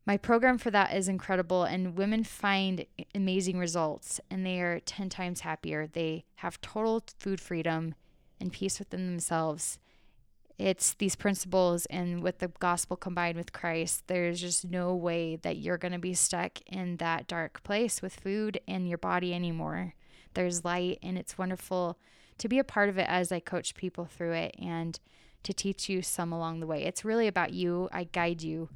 my 0.04 0.16
program 0.16 0.58
for 0.58 0.72
that 0.72 0.96
is 0.96 1.06
incredible. 1.06 1.62
And 1.62 1.96
women 1.96 2.24
find 2.24 2.86
amazing 3.14 3.56
results 3.60 4.20
and 4.32 4.44
they 4.44 4.58
are 4.58 4.80
10 4.80 5.10
times 5.10 5.42
happier. 5.42 5.86
They 5.86 6.24
have 6.36 6.60
total 6.60 7.04
food 7.20 7.40
freedom 7.40 7.94
and 8.40 8.52
peace 8.52 8.80
within 8.80 9.06
themselves 9.06 9.78
it's 10.58 10.94
these 10.94 11.14
principles 11.14 11.86
and 11.86 12.20
with 12.20 12.40
the 12.40 12.48
gospel 12.58 12.96
combined 12.96 13.36
with 13.36 13.52
Christ, 13.52 14.02
there's 14.08 14.40
just 14.40 14.64
no 14.64 14.94
way 14.94 15.36
that 15.36 15.58
you're 15.58 15.78
going 15.78 15.92
to 15.92 15.98
be 15.98 16.14
stuck 16.14 16.60
in 16.66 16.96
that 16.96 17.28
dark 17.28 17.62
place 17.62 18.02
with 18.02 18.18
food 18.18 18.60
and 18.66 18.88
your 18.88 18.98
body 18.98 19.32
anymore. 19.32 19.94
There's 20.34 20.64
light, 20.64 20.98
and 21.00 21.16
it's 21.16 21.38
wonderful 21.38 21.98
to 22.38 22.48
be 22.48 22.58
a 22.58 22.64
part 22.64 22.88
of 22.88 22.98
it 22.98 23.06
as 23.08 23.30
I 23.30 23.38
coach 23.38 23.74
people 23.74 24.04
through 24.04 24.32
it 24.32 24.56
and 24.58 24.98
to 25.44 25.52
teach 25.52 25.88
you 25.88 26.02
some 26.02 26.32
along 26.32 26.58
the 26.58 26.66
way. 26.66 26.84
It's 26.84 27.04
really 27.04 27.28
about 27.28 27.52
you. 27.52 27.88
I 27.92 28.04
guide 28.04 28.42
you. 28.42 28.68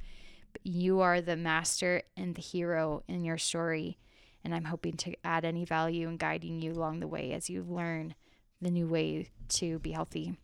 You 0.63 1.01
are 1.01 1.21
the 1.21 1.37
master 1.37 2.03
and 2.17 2.37
the 2.37 2.43
hero 2.43 3.03
in 3.09 3.25
your 3.25 3.39
story. 3.39 3.99
And 4.45 4.55
I'm 4.55 4.65
hoping 4.65 4.97
to 4.99 5.15
add 5.25 5.45
any 5.45 5.65
value 5.65 6.09
in 6.09 6.17
guiding 6.17 6.61
you 6.61 6.73
along 6.73 7.01
the 7.01 7.09
way 7.09 7.33
as 7.33 7.51
you 7.51 7.65
learn 7.69 8.15
the 8.61 8.71
new 8.71 8.87
way 8.87 9.29
to 9.49 9.81
be 9.81 9.91
healthy. 9.91 10.37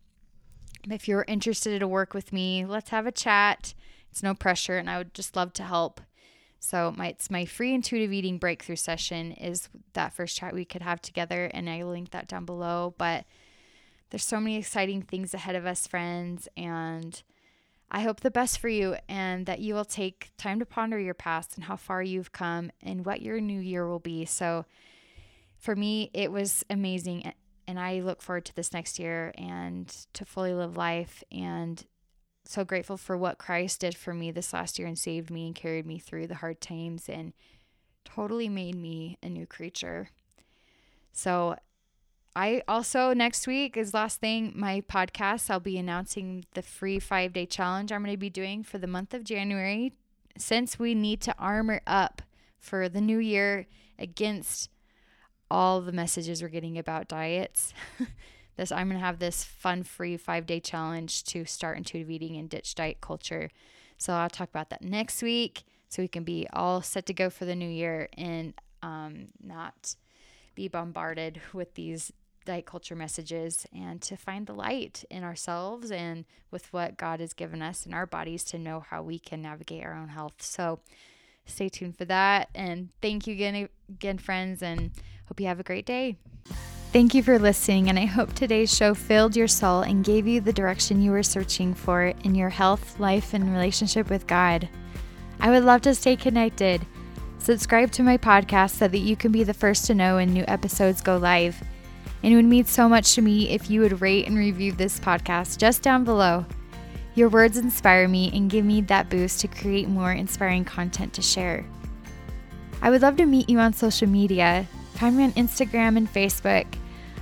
If 0.90 1.08
you're 1.08 1.24
interested 1.28 1.78
to 1.80 1.88
work 1.88 2.14
with 2.14 2.32
me, 2.32 2.64
let's 2.64 2.90
have 2.90 3.06
a 3.06 3.12
chat. 3.12 3.74
It's 4.10 4.22
no 4.22 4.34
pressure, 4.34 4.78
and 4.78 4.88
I 4.88 4.98
would 4.98 5.14
just 5.14 5.36
love 5.36 5.52
to 5.54 5.62
help. 5.62 6.00
So 6.60 6.92
my 6.96 7.08
it's 7.08 7.30
my 7.30 7.44
free 7.44 7.74
intuitive 7.74 8.12
eating 8.12 8.38
breakthrough 8.38 8.76
session 8.76 9.32
is 9.32 9.68
that 9.92 10.12
first 10.12 10.36
chat 10.36 10.54
we 10.54 10.64
could 10.64 10.82
have 10.82 11.00
together, 11.00 11.46
and 11.46 11.68
I 11.68 11.82
link 11.84 12.10
that 12.10 12.28
down 12.28 12.44
below. 12.44 12.94
But 12.98 13.24
there's 14.10 14.24
so 14.24 14.40
many 14.40 14.56
exciting 14.56 15.02
things 15.02 15.34
ahead 15.34 15.54
of 15.54 15.66
us, 15.66 15.86
friends, 15.86 16.48
and 16.56 17.22
I 17.90 18.02
hope 18.02 18.20
the 18.20 18.30
best 18.30 18.58
for 18.58 18.68
you 18.68 18.96
and 19.08 19.46
that 19.46 19.60
you 19.60 19.74
will 19.74 19.84
take 19.84 20.30
time 20.36 20.58
to 20.58 20.66
ponder 20.66 20.98
your 20.98 21.14
past 21.14 21.56
and 21.56 21.64
how 21.64 21.76
far 21.76 22.02
you've 22.02 22.32
come 22.32 22.70
and 22.82 23.04
what 23.06 23.22
your 23.22 23.40
new 23.40 23.60
year 23.60 23.88
will 23.88 23.98
be. 23.98 24.24
So, 24.24 24.66
for 25.56 25.74
me, 25.74 26.10
it 26.12 26.30
was 26.30 26.64
amazing. 26.70 27.32
And 27.68 27.78
I 27.78 28.00
look 28.00 28.22
forward 28.22 28.46
to 28.46 28.56
this 28.56 28.72
next 28.72 28.98
year 28.98 29.32
and 29.36 29.86
to 30.14 30.24
fully 30.24 30.54
live 30.54 30.76
life. 30.76 31.22
And 31.30 31.84
so 32.46 32.64
grateful 32.64 32.96
for 32.96 33.16
what 33.16 33.36
Christ 33.36 33.80
did 33.80 33.94
for 33.94 34.14
me 34.14 34.30
this 34.30 34.54
last 34.54 34.78
year 34.78 34.88
and 34.88 34.98
saved 34.98 35.30
me 35.30 35.46
and 35.46 35.54
carried 35.54 35.86
me 35.86 35.98
through 35.98 36.28
the 36.28 36.36
hard 36.36 36.62
times 36.62 37.10
and 37.10 37.34
totally 38.06 38.48
made 38.48 38.74
me 38.74 39.18
a 39.22 39.28
new 39.28 39.46
creature. 39.46 40.08
So, 41.12 41.56
I 42.34 42.62
also 42.68 43.12
next 43.12 43.48
week 43.48 43.76
is 43.76 43.92
last 43.92 44.20
thing 44.20 44.52
my 44.54 44.80
podcast. 44.82 45.50
I'll 45.50 45.58
be 45.58 45.76
announcing 45.76 46.44
the 46.54 46.62
free 46.62 47.00
five 47.00 47.32
day 47.32 47.46
challenge 47.46 47.90
I'm 47.90 48.02
going 48.02 48.14
to 48.14 48.16
be 48.16 48.30
doing 48.30 48.62
for 48.62 48.78
the 48.78 48.86
month 48.86 49.12
of 49.12 49.24
January 49.24 49.92
since 50.36 50.78
we 50.78 50.94
need 50.94 51.20
to 51.22 51.34
armor 51.36 51.80
up 51.84 52.22
for 52.56 52.88
the 52.88 53.00
new 53.00 53.18
year 53.18 53.66
against 53.98 54.70
all 55.50 55.80
the 55.80 55.92
messages 55.92 56.42
we're 56.42 56.48
getting 56.48 56.78
about 56.78 57.08
diets. 57.08 57.72
this 58.56 58.72
I'm 58.72 58.90
to 58.90 58.98
have 58.98 59.18
this 59.18 59.44
fun 59.44 59.82
free 59.82 60.18
5-day 60.18 60.60
challenge 60.60 61.24
to 61.24 61.44
start 61.44 61.78
intuitive 61.78 62.10
eating 62.10 62.36
and 62.36 62.48
ditch 62.48 62.74
diet 62.74 63.00
culture. 63.00 63.50
So 63.96 64.12
I'll 64.12 64.30
talk 64.30 64.48
about 64.48 64.70
that 64.70 64.82
next 64.82 65.22
week 65.22 65.64
so 65.88 66.02
we 66.02 66.08
can 66.08 66.24
be 66.24 66.46
all 66.52 66.82
set 66.82 67.06
to 67.06 67.14
go 67.14 67.30
for 67.30 67.44
the 67.44 67.54
new 67.54 67.68
year 67.68 68.08
and 68.16 68.54
um, 68.82 69.28
not 69.42 69.96
be 70.54 70.68
bombarded 70.68 71.40
with 71.52 71.74
these 71.74 72.12
diet 72.44 72.66
culture 72.66 72.96
messages 72.96 73.66
and 73.74 74.00
to 74.00 74.16
find 74.16 74.46
the 74.46 74.54
light 74.54 75.04
in 75.10 75.22
ourselves 75.22 75.90
and 75.90 76.24
with 76.50 76.72
what 76.72 76.96
God 76.96 77.20
has 77.20 77.34
given 77.34 77.60
us 77.60 77.84
in 77.84 77.92
our 77.92 78.06
bodies 78.06 78.42
to 78.44 78.58
know 78.58 78.80
how 78.80 79.02
we 79.02 79.18
can 79.18 79.42
navigate 79.42 79.84
our 79.84 79.94
own 79.94 80.08
health. 80.08 80.40
So 80.40 80.80
stay 81.44 81.68
tuned 81.68 81.98
for 81.98 82.06
that. 82.06 82.48
And 82.54 82.88
thank 83.02 83.26
you 83.26 83.34
again, 83.34 83.68
again 83.88 84.18
friends, 84.18 84.62
and 84.62 84.92
hope 85.28 85.40
you 85.40 85.46
have 85.46 85.60
a 85.60 85.64
great 85.64 85.86
day. 85.86 86.16
Thank 86.90 87.14
you 87.14 87.22
for 87.22 87.38
listening, 87.38 87.90
and 87.90 87.98
I 87.98 88.06
hope 88.06 88.32
today's 88.32 88.74
show 88.74 88.94
filled 88.94 89.36
your 89.36 89.46
soul 89.46 89.82
and 89.82 90.02
gave 90.02 90.26
you 90.26 90.40
the 90.40 90.54
direction 90.54 91.02
you 91.02 91.10
were 91.10 91.22
searching 91.22 91.74
for 91.74 92.14
in 92.24 92.34
your 92.34 92.48
health, 92.48 92.98
life, 92.98 93.34
and 93.34 93.52
relationship 93.52 94.08
with 94.08 94.26
God. 94.26 94.68
I 95.38 95.50
would 95.50 95.64
love 95.64 95.82
to 95.82 95.94
stay 95.94 96.16
connected. 96.16 96.84
Subscribe 97.38 97.90
to 97.92 98.02
my 98.02 98.16
podcast 98.16 98.76
so 98.76 98.88
that 98.88 98.98
you 98.98 99.16
can 99.16 99.30
be 99.30 99.44
the 99.44 99.52
first 99.52 99.84
to 99.86 99.94
know 99.94 100.16
when 100.16 100.32
new 100.32 100.44
episodes 100.48 101.02
go 101.02 101.18
live. 101.18 101.62
And 102.22 102.32
it 102.32 102.36
would 102.36 102.46
mean 102.46 102.64
so 102.64 102.88
much 102.88 103.14
to 103.14 103.22
me 103.22 103.50
if 103.50 103.70
you 103.70 103.82
would 103.82 104.00
rate 104.00 104.26
and 104.26 104.36
review 104.36 104.72
this 104.72 104.98
podcast 104.98 105.58
just 105.58 105.82
down 105.82 106.04
below. 106.04 106.46
Your 107.14 107.28
words 107.28 107.58
inspire 107.58 108.08
me 108.08 108.30
and 108.34 108.50
give 108.50 108.64
me 108.64 108.80
that 108.82 109.10
boost 109.10 109.40
to 109.40 109.48
create 109.48 109.88
more 109.88 110.12
inspiring 110.12 110.64
content 110.64 111.12
to 111.14 111.22
share. 111.22 111.66
I 112.80 112.90
would 112.90 113.02
love 113.02 113.16
to 113.16 113.26
meet 113.26 113.50
you 113.50 113.58
on 113.58 113.72
social 113.72 114.08
media. 114.08 114.66
Find 114.98 115.16
me 115.16 115.24
on 115.24 115.32
Instagram 115.32 115.96
and 115.96 116.12
Facebook. 116.12 116.66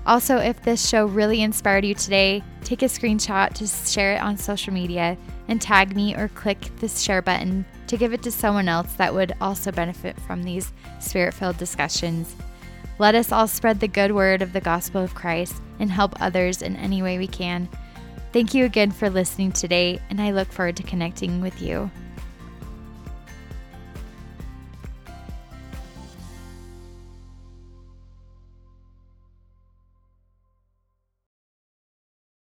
Also, 0.06 0.38
if 0.38 0.62
this 0.62 0.88
show 0.88 1.04
really 1.04 1.42
inspired 1.42 1.84
you 1.84 1.94
today, 1.94 2.42
take 2.64 2.82
a 2.82 2.86
screenshot 2.86 3.52
to 3.54 3.66
share 3.66 4.14
it 4.14 4.22
on 4.22 4.38
social 4.38 4.72
media 4.72 5.18
and 5.48 5.60
tag 5.60 5.94
me 5.94 6.14
or 6.14 6.28
click 6.28 6.58
the 6.78 6.88
share 6.88 7.20
button 7.20 7.66
to 7.88 7.98
give 7.98 8.14
it 8.14 8.22
to 8.22 8.30
someone 8.30 8.68
else 8.68 8.94
that 8.94 9.12
would 9.12 9.34
also 9.40 9.70
benefit 9.72 10.18
from 10.20 10.42
these 10.42 10.72
spirit 11.00 11.34
filled 11.34 11.58
discussions. 11.58 12.34
Let 12.98 13.14
us 13.14 13.30
all 13.30 13.46
spread 13.46 13.80
the 13.80 13.88
good 13.88 14.12
word 14.12 14.40
of 14.40 14.54
the 14.54 14.60
gospel 14.60 15.02
of 15.02 15.14
Christ 15.14 15.60
and 15.78 15.90
help 15.90 16.20
others 16.20 16.62
in 16.62 16.76
any 16.76 17.02
way 17.02 17.18
we 17.18 17.26
can. 17.26 17.68
Thank 18.32 18.54
you 18.54 18.64
again 18.64 18.90
for 18.90 19.10
listening 19.10 19.52
today, 19.52 20.00
and 20.08 20.20
I 20.20 20.30
look 20.30 20.50
forward 20.50 20.76
to 20.78 20.82
connecting 20.82 21.42
with 21.42 21.60
you. 21.60 21.90